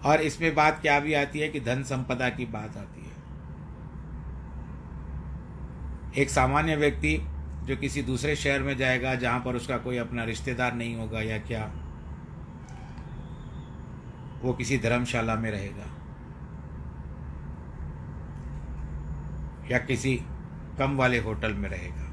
और 0.05 0.21
इसमें 0.21 0.55
बात 0.55 0.81
क्या 0.81 0.99
भी 0.99 1.13
आती 1.13 1.39
है 1.39 1.49
कि 1.49 1.59
धन 1.59 1.83
संपदा 1.83 2.29
की 2.29 2.45
बात 2.45 2.77
आती 2.77 3.01
है। 3.01 3.02
एक 6.17 6.29
सामान्य 6.29 6.75
व्यक्ति 6.75 7.27
जो 7.63 7.77
किसी 7.77 8.01
दूसरे 8.01 8.35
शहर 8.35 8.59
में 8.59 8.77
जाएगा, 8.77 9.15
जहाँ 9.15 9.39
पर 9.39 9.55
उसका 9.55 9.77
कोई 9.77 9.97
अपना 9.97 10.23
रिश्तेदार 10.23 10.73
नहीं 10.73 10.95
होगा 10.95 11.21
या 11.21 11.37
क्या, 11.37 11.71
वो 14.41 14.53
किसी 14.53 14.77
धर्मशाला 14.77 15.35
में 15.35 15.51
रहेगा। 15.51 15.85
या 19.71 19.77
किसी 19.77 20.21
कम 20.79 20.97
वाले 20.97 21.19
होटल 21.19 21.53
में 21.53 21.69
रहेगा। 21.69 22.03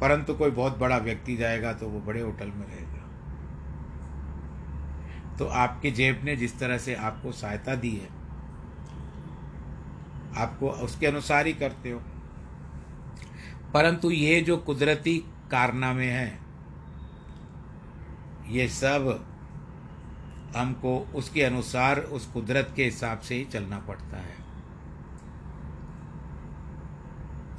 परंतु 0.00 0.34
कोई 0.34 0.50
बहुत 0.50 0.78
बड़ा 0.78 0.96
व्यक्ति 0.96 1.36
जाएगा 1.36 1.72
तो 1.72 1.88
वो 1.88 2.00
बड़े 2.00 2.20
होटल 2.20 2.46
में 2.46 2.66
रहेगा। 2.66 3.08
तो 5.36 5.46
आपके 5.46 5.90
जेब 5.90 6.20
ने 6.24 6.36
जिस 6.36 6.58
तरह 6.58 6.78
से 6.78 6.94
आपको 6.94 7.32
सहायता 7.32 7.74
दी 7.74 7.90
है 7.90 8.21
आपको 10.36 10.70
उसके 10.70 11.06
अनुसार 11.06 11.46
ही 11.46 11.52
करते 11.52 11.90
हो। 11.90 12.00
परंतु 13.74 14.10
ये 14.10 14.40
जो 14.40 14.56
कुदरती 14.56 15.18
कारनामे 15.50 16.06
हैं, 16.06 16.42
ये 18.48 18.68
सब 18.68 19.26
हमको 20.56 20.98
उसके 20.98 21.42
अनुसार, 21.42 22.00
उस 22.00 22.26
कुदरत 22.26 22.72
के 22.76 22.84
हिसाब 22.84 23.20
से 23.20 23.34
ही 23.34 23.44
चलना 23.44 23.78
पड़ता 23.78 24.16
है। 24.16 24.42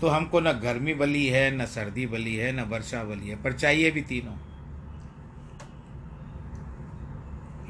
तो 0.02 0.08
हमको 0.08 0.40
न 0.40 0.52
गर्मी 0.52 0.94
बली 0.94 1.28
है, 1.28 1.58
न 1.58 1.66
सर्दी 1.66 2.08
बली 2.08 2.36
है, 2.36 2.52
न 2.52 2.60
वर्षा 2.60 3.04
बली 3.04 3.28
है, 3.28 3.44
पर 3.44 3.54
चाहिए 3.54 3.92
भी 3.92 4.02
तीनों। 4.02 4.53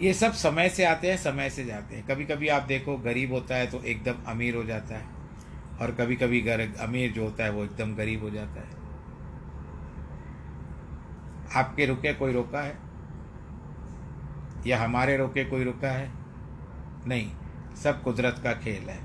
ये 0.03 0.13
सब 0.13 0.31
समय 0.33 0.69
से 0.69 0.85
आते 0.85 1.09
हैं, 1.09 1.17
समय 1.17 1.49
से 1.49 1.65
जाते 1.65 1.95
हैं। 1.95 2.07
कभी 2.07 2.25
कभी 2.25 2.47
आप 2.47 2.63
देखो, 2.63 2.97
गरीब 2.97 3.31
होता 3.31 3.55
है 3.55 3.67
तो 3.67 3.83
एकदम 3.83 4.15
अमीर 4.27 4.55
हो 4.55 4.63
जाता 4.63 4.95
है। 4.95 5.05
और 5.81 5.91
कभी 5.91 6.15
कभी 6.15 6.41
गर 6.41 6.59
अमीर 6.79 7.11
जो 7.11 7.23
होता 7.23 7.43
है, 7.43 7.49
वो 7.49 7.63
एकदम 7.63 7.95
गरीब 7.95 8.21
हो 8.21 8.29
जाता 8.29 8.61
है। 8.61 8.83
आपके 11.55 11.85
रुके 11.85 12.13
कोई 12.13 12.33
रोका 12.33 12.61
है? 12.61 12.77
या 14.67 14.83
हमारे 14.83 15.17
रोके 15.17 15.45
कोई 15.45 15.63
रुका 15.63 15.91
है? 15.91 16.11
नहीं, 17.07 17.31
सब 17.83 18.03
कुदरत 18.03 18.39
का 18.43 18.53
खेल 18.53 18.89
है। 18.89 18.99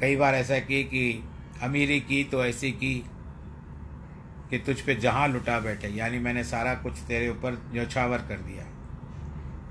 कई 0.00 0.16
बार 0.16 0.34
ऐसा 0.34 0.58
की 0.58 0.84
कि 0.84 1.28
अमीरी 1.62 2.00
की 2.00 2.24
तो 2.24 2.44
ऐसी 2.44 2.72
की 2.72 3.04
कि 4.50 4.58
तुझ 4.58 4.80
पे 4.80 4.94
जहाँ 4.94 5.28
लुटा 5.28 5.60
बैठे। 5.60 5.88
यानी 5.88 6.18
मैंने 6.18 6.44
सारा 6.44 6.74
कुछ 6.74 6.92
तेरे 6.98 7.28
ऊपर 7.28 7.70
न्यौछावर 7.72 8.18
कर 8.18 8.38
दिया। 8.38 8.65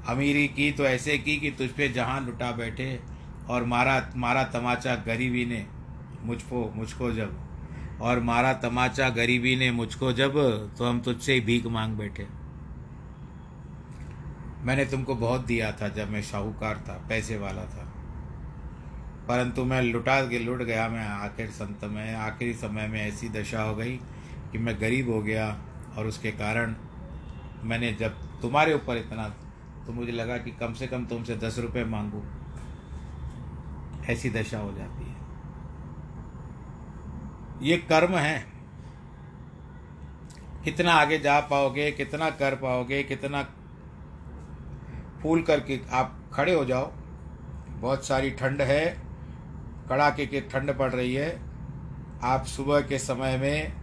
अमीरी 0.08 0.48
की 0.48 0.72
तो 0.72 0.86
ऐसे 0.86 1.18
की 1.18 1.38
कि 1.38 1.52
तुझ 1.52 1.70
पे 1.70 1.88
जहाँ 1.90 2.22
लुटा 2.26 2.52
बैठे 2.52 3.00
और 3.50 3.64
मारा 3.64 4.14
मारा 4.16 4.44
तमाचा 4.44 4.96
गरीबी 4.96 5.46
ने 5.46 5.66
मुझको 6.22 6.72
मुझको 6.76 7.12
जब। 7.12 7.42
और 8.02 8.20
मारा 8.20 8.54
तमाचा 8.54 9.10
गरीबी 9.10 9.56
ने 9.56 9.72
मुझको 9.72 10.12
जब 10.14 10.34
तो 10.78 10.86
हम 10.86 11.00
तुझसे 11.02 11.34
ही 11.34 11.42
भीख 11.42 11.66
मांग 11.66 11.94
बैठे। 11.94 12.28
मैंने 14.64 14.86
तुमको 14.86 15.16
बहुत 15.16 15.46
दिया 15.46 15.72
था 15.72 15.88
जब 15.88 16.10
मैं 16.10 16.22
शाहूकार 16.22 16.78
था, 16.78 17.06
पैसे 17.10 17.38
वाला 17.38 17.64
था। 17.64 17.92
परंतु 19.28 19.64
मैं 19.66 19.82
लुटा 19.82 20.22
के 20.22 20.40
लुट 20.40 20.62
गया, 20.62 20.88
मैं 20.90 21.08
आखिर 21.08 21.48
संत, 21.48 21.84
में 21.84 22.16
आखिरी 22.16 22.54
समय 22.54 22.88
में 22.88 23.02
ऐसी 23.02 23.30
दशा 23.30 23.62
हो 23.62 23.76
गई 23.76 23.96
कि 24.52 24.58
मैं 24.58 24.82
गरीब 24.82 25.10
हो 25.10 25.22
गया। 25.22 25.48
और 25.98 26.08
उसके 26.08 26.32
कारण 26.32 26.76
मैंने 27.64 27.92
जब 27.94 28.42
तुम्हारे 28.42 28.74
ऊपर 28.74 28.98
इतना 28.98 29.28
तो 29.88 29.94
मुझे 29.94 30.12
लगा 30.12 30.38
कि 30.38 30.52
कम 30.52 30.74
से 30.74 30.88
कम 30.88 31.06
तुमसे 31.06 31.36
दस 31.36 31.60
रुपये 31.60 31.86
मांगू। 31.86 32.24
ऐसी 34.06 34.30
दशा 34.30 34.60
हो 34.60 34.74
जाती 34.74 35.06
है। 35.10 35.16
ये 37.62 37.78
कर्म 37.78 38.16
है। 38.16 38.46
कितना 40.64 40.94
आगे 40.94 41.20
जा 41.20 41.40
पाओगे, 41.40 41.92
कितना 41.92 42.30
कर 42.30 42.56
पाओगे, 42.56 43.04
कितना 43.04 43.44
फूल 45.24 45.42
करके 45.42 45.82
आप 45.92 46.20
खड़े 46.34 46.54
हो 46.54 46.66
जाओ। 46.66 46.92
बहुत 47.70 48.06
सारी 48.06 48.32
ठंड 48.32 48.62
है। 48.62 49.02
कड़ाके 49.90 50.26
की 50.26 50.42
ठंड 50.42 50.78
पड़ 50.78 50.92
रही 50.92 51.14
है। 51.14 51.42
आप 52.24 52.46
सुबह 52.46 52.82
के 52.82 53.00
समय 53.00 53.38
में 53.38 53.74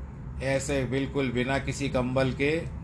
ऐसे 0.43 0.85
बिल्कुल 0.85 1.31
बिना 1.31 1.59
किसी 1.59 1.89
कंबल 1.89 2.33
के 2.33 2.82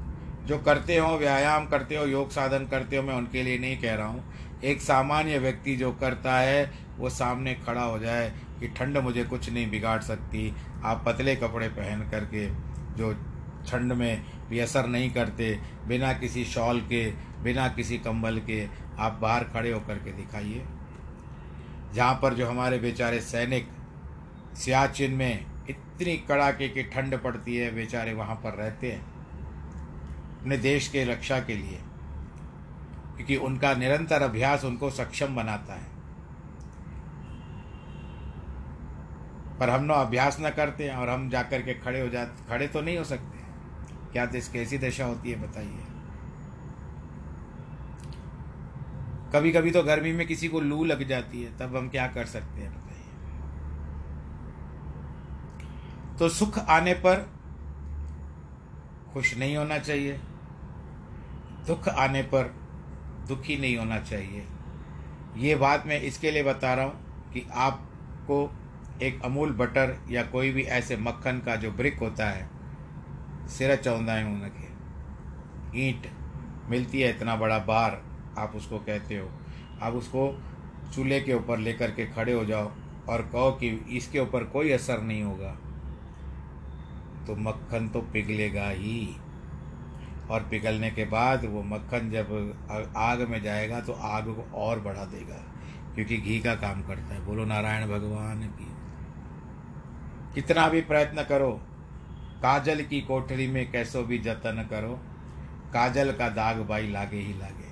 जो 0.48 0.58
करते 0.58 0.96
हो, 0.96 1.16
व्यायाम 1.18 1.66
करते 1.66 1.96
हो, 1.96 2.06
योग 2.06 2.30
साधन 2.30 2.66
करते 2.66 2.96
हो, 2.96 3.02
मैं 3.02 3.14
उनके 3.14 3.42
लिए 3.42 3.58
नहीं 3.58 3.78
कह 3.78 3.94
रहा 3.94 4.06
हूँ। 4.06 4.34
एक 4.64 4.80
सामान्य 4.80 5.38
व्यक्ति 5.38 5.76
जो 5.76 5.92
करता 5.92 6.38
है, 6.38 6.72
वो 6.98 7.10
सामने 7.10 7.54
खड़ा 7.54 7.82
हो 7.82 7.98
जाए 7.98 8.32
कि 8.60 8.68
ठंड 8.68 8.98
मुझे 8.98 9.24
कुछ 9.24 9.50
नहीं 9.50 9.70
बिगाड़ 9.70 10.00
सकती। 10.00 10.54
आप 10.84 11.02
पतले 11.06 11.36
कपड़े 11.36 11.68
पहन 11.68 12.00
करके 12.10 12.46
जो 12.96 13.12
ठंड 13.68 13.92
में 13.92 14.22
भी 14.50 14.58
असर 14.58 14.86
नहीं 14.86 15.10
करते, 15.10 15.58
बिना 15.86 16.12
किसी 16.12 16.44
शॉल 16.44 16.80
के, 16.80 17.10
बिना 17.42 17.68
किसी 17.68 17.98
कंबल 17.98 18.38
के, 18.38 18.66
आप 18.98 19.18
बाहर 19.22 19.44
खड़े 19.44 19.72
होकर 19.72 19.94
के 19.94 20.12
दिखाइए। 20.12 20.64
जहाँ 21.94 22.14
पर 22.14 22.34
जो 22.34 22.46
हमारे 22.46 22.78
बेचारे 22.78 23.20
सैनिक 23.20 23.68
सियाचिन 24.56 25.10
में 25.10 25.46
इतनी 25.70 26.16
कड़ाके 26.16 26.68
की 26.68 26.82
ठंड 26.82 27.18
पड़ती 27.18 27.56
है, 27.56 27.74
बेचारे 27.74 28.12
वहाँ 28.12 28.36
पर 28.36 28.54
रहते 28.54 28.92
हैं। 28.92 29.17
अपने 30.48 30.56
देश 30.58 30.86
के 30.88 31.02
रक्षा 31.04 31.38
के 31.40 31.54
लिए, 31.54 31.78
क्योंकि 33.16 33.36
उनका 33.36 33.72
निरंतर 33.74 34.22
अभ्यास 34.22 34.64
उनको 34.64 34.90
सक्षम 34.90 35.34
बनाता 35.36 35.74
है। 35.74 35.86
पर 39.58 39.70
हम 39.70 39.84
ना 39.84 39.94
अभ्यास 39.94 40.38
न 40.40 40.50
करते 40.50 40.88
हैं 40.88 40.96
और 40.96 41.08
हम 41.08 41.28
जाकर 41.30 41.62
के 41.62 41.74
खड़े 41.74 42.00
हो 42.00 42.08
जाते, 42.08 42.48
खड़े 42.48 42.68
तो 42.68 42.80
नहीं 42.80 42.96
हो 42.98 43.04
सकते। 43.04 43.38
क्या 44.12 44.24
देश 44.26 44.48
कैसी 44.48 44.78
दशा 44.78 45.04
होती 45.04 45.30
है, 45.30 45.40
बताइए। 45.42 45.84
कभी 49.32 49.52
कभी 49.52 49.70
तो 49.70 49.82
गर्मी 49.82 50.12
में 50.12 50.26
किसी 50.26 50.48
को 50.48 50.60
लू 50.60 50.84
लग 50.84 51.06
जाती 51.08 51.42
है, 51.42 51.56
तब 51.58 51.76
हम 51.76 51.88
क्या 51.88 52.06
कर 52.06 52.24
सकते 52.26 52.60
हैं, 52.60 52.70
बताइए। 52.70 53.04
तो 56.18 56.28
सुख 56.28 56.58
आने 56.58 56.94
पर 57.04 57.28
खुश 59.12 59.36
नहीं 59.38 59.56
होना 59.56 59.78
चाहिए। 59.78 60.18
दुख 61.68 61.88
आने 61.88 62.22
पर 62.22 62.54
दुखी 63.28 63.56
नहीं 63.56 63.76
होना 63.76 63.98
चाहिए। 64.00 64.44
ये 65.36 65.54
बात 65.54 65.86
मैं 65.86 66.00
इसके 66.00 66.30
लिए 66.30 66.42
बता 66.42 66.74
रहा 66.74 66.84
हूँ 66.84 67.32
कि 67.32 67.46
आपको 67.54 68.38
एक 69.02 69.20
अमूल 69.24 69.52
बटर 69.52 69.96
या 70.10 70.22
कोई 70.22 70.50
भी 70.50 70.62
ऐसे 70.62 70.96
मक्खन 70.96 71.38
का 71.38 71.56
जो 71.56 71.70
ब्रिक 71.72 71.98
होता 71.98 72.28
है, 72.30 72.48
सिर 73.48 73.76
चौंदा 73.76 74.12
है 74.12 74.24
उनके 74.24 74.66
ईंट 75.88 76.06
मिलती 76.70 77.00
है 77.00 77.10
इतना 77.10 77.36
बड़ा 77.36 77.58
बार, 77.58 78.02
आप 78.38 78.52
उसको 78.56 78.78
कहते 78.78 79.18
हो। 79.18 79.28
आप 79.82 79.94
उसको 79.94 80.26
चूल्हे 80.94 81.20
के 81.20 81.34
ऊपर 81.34 81.58
लेकर 81.58 81.90
के 81.90 82.06
खड़े 82.06 82.32
हो 82.32 82.44
जाओ 82.44 82.70
और 83.08 83.22
कहो 83.22 83.50
कि 83.52 83.68
इसके 83.90 84.18
ऊपर 84.18 84.44
कोई 84.44 84.72
असर 84.72 85.02
नहीं 85.02 85.22
होगा। 85.22 85.50
तो 87.26 87.36
मक्खन 87.36 87.88
तो 87.88 88.00
पिघलेगा 88.00 88.68
ही। 88.68 89.16
और 90.30 90.42
पिघलने 90.50 90.90
के 90.90 91.04
बाद 91.06 91.44
वो 91.44 91.62
मक्खन 91.64 92.10
जब 92.10 92.94
आग 92.96 93.20
में 93.30 93.42
जाएगा 93.42 93.80
तो 93.80 93.92
आग 93.92 94.26
को 94.26 94.42
और 94.58 94.80
बढ़ा 94.80 95.04
देगा, 95.06 95.36
क्योंकि 95.94 96.16
घी 96.16 96.38
का 96.40 96.54
काम 96.56 96.82
करता 96.82 97.14
है। 97.14 97.24
बोलो, 97.26 97.44
नारायण 97.44 97.86
भगवान 97.88 98.42
की। 98.50 98.66
कितना 100.34 100.68
भी 100.68 100.80
प्रयत्न 100.80 101.22
करो, 101.24 101.50
काजल 102.42 102.82
की 102.82 103.00
कोठरी 103.00 103.46
में 103.46 103.70
कैसो 103.72 104.02
भी 104.02 104.18
जतन 104.18 104.66
करो, 104.70 104.98
काजल 105.72 106.12
का 106.12 106.28
दाग 106.30 106.60
भाई 106.68 106.90
लागे 106.90 107.18
ही 107.18 107.32
लागे। 107.38 107.66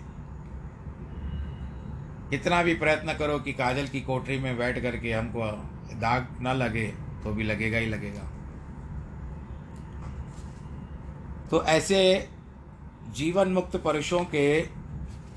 कितना 2.31 2.63
भी 2.63 2.75
प्रयत्न 2.75 3.15
करो 3.15 3.39
कि 3.39 3.53
काजल 3.53 3.87
की 3.87 4.01
कोठरी 4.01 4.39
में 4.39 4.57
बैठ 4.59 4.79
करके 4.83 5.13
हमको 5.13 5.51
दाग 5.97 6.27
न 6.43 6.55
लगे 6.55 6.87
तो 7.25 7.33
भी 7.33 7.43
लगेगा 7.43 7.79
ही 7.79 7.87
लगेगा। 7.87 8.23
तो 11.51 11.63
ऐसे 11.65 11.99
जीवन 13.15 13.49
मुक्त 13.49 13.77
पुरुषों 13.77 14.21
के 14.25 14.47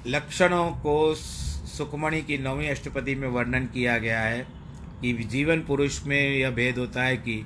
लक्षणों 0.08 0.70
को 0.72 1.16
सुखमणि 1.16 2.22
की 2.22 2.38
नौवीं 2.38 2.70
अष्टपदी 2.70 3.16
में 3.16 3.28
वर्णन 3.28 3.66
किया 3.66 3.98
गया 3.98 4.20
है 4.20 4.48
कि 5.02 5.14
जीवन 5.14 5.62
पुरुष 5.62 6.04
में 6.06 6.38
यह 6.38 6.50
भेद 6.50 6.78
होता 6.78 7.04
है 7.04 7.18
कि 7.18 7.46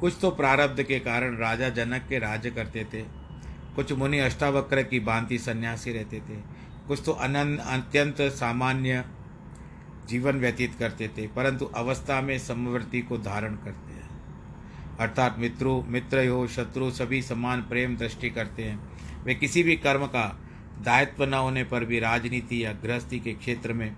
कुछ 0.00 0.14
तो 0.20 0.30
प्रारब्ध 0.30 0.82
के 0.82 0.98
कारण 0.98 1.36
राजा 1.36 1.68
जनक 1.68 2.06
के 2.08 2.18
राज्य 2.18 2.50
करते 2.50 2.84
थे। 2.84 3.02
कुछ 3.76 3.92
मुनि 3.92 4.18
अष्टावक्र 4.18 4.82
की 4.82 5.00
भांति 5.00 5.38
सन्यासी 5.38 5.92
रहते 5.92 6.20
थे। 6.20 6.36
कुछ 6.88 7.02
तो 7.06 7.12
अनंत 7.12 7.60
अत्यंत 7.60 8.20
सामान्य 8.32 9.04
जीवन 10.08 10.36
व्यतीत 10.36 10.74
करते 10.78 11.08
थे, 11.08 11.26
परंतु 11.26 11.64
अवस्था 11.64 12.20
में 12.20 12.38
समवर्ती 12.38 13.02
को 13.02 13.18
धारण 13.18 13.54
करते 13.56 13.92
हैं। 13.92 14.08
अर्थात 15.00 15.38
मित्रों 15.38 15.82
मित्र 15.82 16.26
हो 16.28 16.46
शत्रु 16.46 16.90
सभी 16.90 17.22
समान 17.22 17.62
प्रेम 17.62 17.96
दृष्टि 17.96 18.30
करते 18.30 18.62
हैं। 18.62 18.93
वे 19.24 19.34
किसी 19.34 19.62
भी 19.62 19.76
कर्म 19.76 20.06
का 20.06 20.40
दायित्व 20.82 21.24
न 21.24 21.34
होने 21.34 21.64
पर 21.64 21.84
भी 21.84 21.98
राजनीति 21.98 22.64
या 22.64 22.72
गृहस्थी 22.72 23.20
के 23.20 23.32
क्षेत्र 23.32 23.72
में 23.72 23.96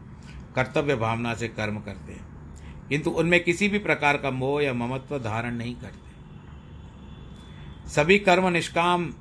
कर्तव्य 0.57 0.97
भावना 0.97 1.35
से 1.35 1.49
कर्म 1.49 1.81
करते 1.81 2.13
हैं। 2.13 2.27
किंतु 2.89 3.11
उनमें 3.11 3.45
किसी 3.45 3.69
भी 3.69 3.79
प्रकार 3.79 4.17
का 4.17 4.31
मोह 4.31 4.63
या 4.63 4.75
ममत्व 4.75 5.19
धारण 5.19 5.55
नहीं 5.55 5.75
करते। 5.75 6.07
सभी 7.91 8.19
कर्म 8.19 8.49
निष्काम, 8.49 9.15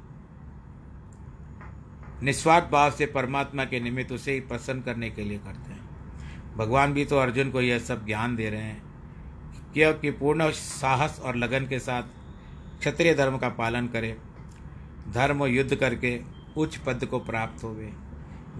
निस्वार्थ 2.24 2.72
भाव 2.72 2.92
से 2.92 3.06
परमात्मा 3.06 3.66
के 3.66 3.80
निमित्त 3.80 4.12
उसे 4.12 4.32
ही 4.32 4.40
प्रसन्न 4.40 4.82
करने 4.82 5.10
के 5.10 5.24
लिए 5.24 5.38
करते 5.38 5.72
हैं। 5.72 6.56
भगवान 6.58 6.94
भी 6.94 7.06
तो 7.06 7.18
अर्जुन 7.18 7.52
को 7.52 7.62
यह 7.62 7.80
सब 7.80 8.06
ज्ञान 8.06 8.36
दे 8.36 8.50
रहे 8.50 8.62
हैं 8.62 8.84
कि 9.78 10.12
पूर्ण 10.12 10.52
साहस 10.52 11.20
और 11.20 11.36
लगन 11.36 11.68
के 11.68 11.80
साथ 11.80 12.04
क्षत्रिय 12.80 13.14
धर्म 13.14 13.38
का 13.38 13.50
पालन 13.50 13.88
करे। 13.88 14.18
धर्म 15.08 15.44
युद्ध 15.46 15.76
करके 15.76 16.20
उच्च 16.58 16.76
पद 16.78 17.06
को 17.06 17.20
प्राप्त 17.20 17.64
होवे। 17.64 17.92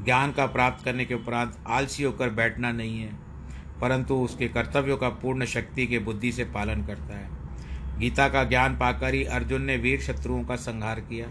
ज्ञान 0.06 0.32
का 0.32 0.46
प्राप्त 0.46 0.84
करने 0.86 1.06
के 1.06 1.14
उपरांत 1.14 1.58
आलसी 1.68 2.04
होकर 2.04 2.30
बैठना 2.30 2.72
नहीं 2.72 3.00
है, 3.00 3.14
परंतु 3.82 4.16
उसके 4.16 4.48
कर्तव्यों 4.48 4.98
का 4.98 5.10
पूर्ण 5.10 5.46
शक्ति 5.46 5.88
के 5.88 6.00
बुद्धि 6.00 6.32
से 6.32 6.44
पालन 6.46 6.86
करता 6.86 7.18
है। 7.18 8.00
गीता 8.00 8.28
का 8.30 8.44
ज्ञान 8.44 8.78
पाकर 8.78 9.14
ही 9.14 9.24
अर्जुन 9.24 9.62
ने 9.62 9.78
वीर 9.78 10.02
शत्रुओं 10.02 10.44
का 10.44 10.56
संहार 10.56 11.00
किया। 11.00 11.28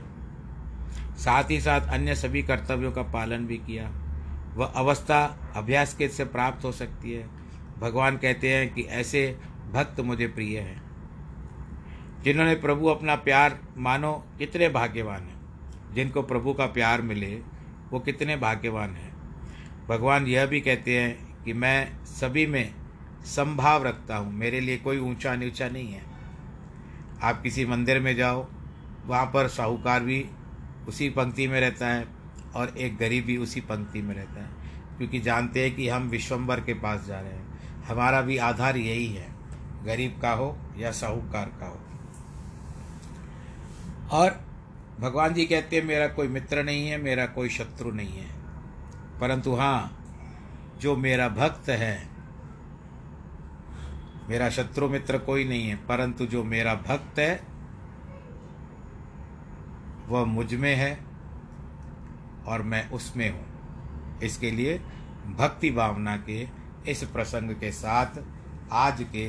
साथ 1.16 1.50
ही 1.50 1.60
साथ 1.60 1.88
अन्य 1.88 2.14
सभी 2.14 2.42
कर्तव्यों 2.42 2.92
का 2.92 3.02
पालन 3.02 3.46
भी 3.46 3.56
किया। 3.56 3.90
वह 4.56 4.66
अवस्था 4.66 5.24
अभ्यास 5.56 5.94
के 5.94 6.08
से 6.08 6.24
प्राप्त 6.24 6.64
हो 6.64 6.72
सकती 6.72 7.12
है। 7.12 7.28
भगवान 7.80 8.16
कहते 8.16 8.52
हैं 8.52 8.72
कि 8.74 8.82
ऐसे 8.82 9.26
भक्त 9.72 10.00
मुझे 10.00 10.26
प्रिय 10.26 10.58
हैं। 10.58 10.83
जिन्होंने 12.24 12.54
प्रभु 12.54 12.86
अपना 12.86 13.14
प्यार 13.14 13.58
मानो, 13.76 14.24
कितने 14.38 14.68
भाग्यवान 14.68 15.20
हैं। 15.20 15.94
जिनको 15.94 16.22
प्रभु 16.22 16.52
का 16.52 16.66
प्यार 16.66 17.02
मिले, 17.02 17.36
वो 17.90 18.00
कितने 18.00 18.36
भाग्यवान 18.36 18.90
हैं। 18.90 19.14
भगवान 19.88 20.26
यह 20.26 20.46
भी 20.46 20.60
कहते 20.60 21.00
हैं 21.00 21.42
कि 21.44 21.52
मैं 21.52 22.04
सभी 22.04 22.46
में 22.46 22.74
संभाव 23.24 23.84
रखता 23.84 24.16
हूँ, 24.16 24.32
मेरे 24.32 24.60
लिए 24.60 24.76
कोई 24.76 24.98
ऊँचा 24.98 25.34
नीचा 25.36 25.68
नहीं 25.68 25.92
है। 25.92 26.02
आप 27.22 27.42
किसी 27.42 27.66
मंदिर 27.66 28.00
में 28.00 28.16
जाओ, 28.16 28.48
वहाँ 29.06 29.26
पर 29.26 29.48
साहूकार 29.48 30.02
भी 30.02 30.26
उसी 30.88 31.10
पंक्ति 31.10 31.48
में 31.48 31.60
रहता 31.60 31.88
है 31.88 32.06
और 32.56 32.74
एक 32.78 32.96
गरीब 32.96 33.24
भी 33.24 33.36
उसी 33.36 33.60
पंक्ति 33.60 34.02
में 34.02 34.14
रहता 34.14 34.40
है, 34.40 34.48
क्योंकि 34.98 35.20
जानते 35.20 35.64
हैं 35.64 35.76
कि 35.76 35.88
हम 35.88 36.08
विश्वम्बर 36.08 36.60
के 36.60 36.74
पास 36.74 37.06
जा 37.06 37.20
रहे 37.20 37.32
हैं। 37.32 37.82
हमारा 37.84 38.20
भी 38.20 38.36
आधार 38.36 38.76
यही 38.76 39.06
है, 39.06 39.28
गरीब 39.84 40.18
का 40.22 40.32
हो 40.32 40.58
या 40.76 40.90
साहूकार 40.90 41.46
का 41.60 41.66
हो। 41.66 41.83
और 44.14 44.40
भगवान 45.00 45.34
जी 45.34 45.44
कहते 45.44 45.76
हैं, 45.76 45.84
मेरा 45.84 46.06
कोई 46.08 46.28
मित्र 46.28 46.62
नहीं 46.62 46.88
है, 46.88 46.96
मेरा 46.98 47.26
कोई 47.26 47.48
शत्रु 47.48 47.90
नहीं 47.90 48.18
है। 48.18 48.28
परंतु 49.20 49.54
हाँ 49.54 50.00
जो 50.80 50.96
मेरा 50.96 51.28
भक्त 51.28 51.68
है, 51.68 52.08
मेरा 54.28 54.50
शत्रु 54.50 54.88
मित्र 54.88 55.18
कोई 55.18 55.44
नहीं 55.44 55.68
है, 55.68 55.76
परंतु 55.76 56.26
जो 56.26 56.44
मेरा 56.44 56.74
भक्त 56.74 57.18
है, 57.18 57.34
वह 60.08 60.24
मुझमें 60.24 60.74
है 60.74 60.98
और 62.46 62.62
मैं 62.62 62.90
उसमें 62.90 63.30
हूँ। 63.30 64.20
इसके 64.22 64.50
लिए 64.50 64.78
भक्ति 65.38 65.70
भावना 65.70 66.16
के 66.16 66.48
इस 66.88 67.04
प्रसंग 67.04 67.50
के 67.50 67.72
साथ 67.72 68.22
आज 68.72 69.02
के 69.02 69.26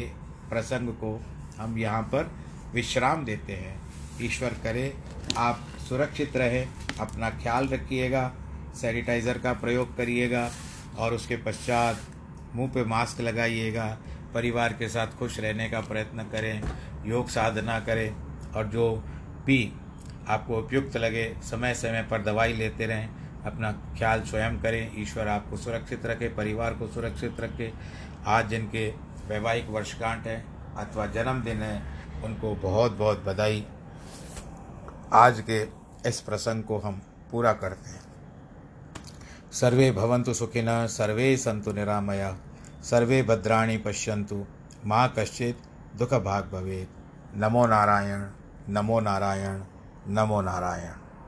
प्रसंग 0.49 0.89
को 0.89 1.19
हम 1.59 1.77
यहाँ 1.77 2.01
पर 2.03 2.31
विश्राम 2.73 3.25
देते 3.25 3.53
हैं। 3.53 3.84
ईश्वर 4.22 4.53
करे। 4.63 4.93
आप 5.38 5.66
सुरक्षित 5.89 6.36
रहें, 6.38 6.68
अपना 6.99 7.30
ख्याल 7.32 7.68
रखिएगा, 7.68 8.32
सैनिटाइज़र 8.76 9.38
का 9.38 9.53
प्रयोग 9.53 9.95
करिएगा 9.97 10.49
और 10.97 11.13
उसके 11.13 11.38
पश्चात 11.38 11.99
मुँह 12.55 12.70
पे 12.70 12.84
मास्क 12.86 13.22
लगाइएगा, 13.22 13.86
परिवार 14.34 14.74
के 14.74 14.88
साथ 14.89 15.18
खुश 15.18 15.39
रहने 15.39 15.70
का 15.70 15.80
प्रयत्न 15.82 16.24
करें, 16.24 16.61
योग 17.05 17.30
साधना 17.30 17.80
करें 17.80 18.16
और 18.55 18.68
जो 18.68 19.03
भी 19.45 19.72
आपको 20.28 20.57
उपयुक्त 20.57 20.97
लगे 20.97 21.26
समय 21.43 21.74
समय 21.74 22.01
पर 22.01 22.22
दवाई 22.22 22.53
लेते 22.53 22.86
रहें, 22.86 23.09
अपना 23.45 23.72
ख्याल 23.97 24.22
स्वयं 24.22 24.57
करें, 24.59 25.01
ईश्वर 25.01 25.28
आपको 25.28 25.57
सुरक्षित 25.57 26.05
रखे, 26.05 26.28
परिवार 26.30 26.74
को 26.74 26.88
सुरक्षित 26.88 27.39
रखे। 27.39 27.72
आज 28.28 28.49
जिनके 28.49 28.88
वैवाहिक 29.28 29.70
वर्षगांठ 29.70 30.28
है 30.28 30.43
अथवा 30.78 31.05
जन्मदिन 31.05 31.61
है, 31.61 31.82
उनको 32.24 32.55
बहुत 32.55 32.97
बहुत 32.97 33.24
बधाई। 33.26 33.63
आज 35.14 35.43
के 35.49 35.68
इस 36.10 36.22
प्रसंग 36.22 36.64
को 36.64 36.78
हम 36.78 37.01
पूरा 37.32 37.53
करते 37.53 37.89
हैं। 37.89 38.01
सर्वे 39.51 39.91
भवन्तु 39.91 40.34
सुखिन, 40.34 40.88
सर्वे 40.88 41.38
सन्तु 41.38 41.72
निरामया, 41.72 42.38
सर्वे 42.84 43.24
भद्राणी 43.24 43.78
पश्यन्तु, 43.78 44.45
माँ 44.86 45.14
कश्चित 45.20 45.58
दुख 45.95 46.14
भाग 46.14 46.43
नमो 47.36 47.66
नारायण 47.66 48.30
नमो 48.70 48.99
नारायण 48.99 49.64
नमो 50.08 50.41
नारायण। 50.41 51.05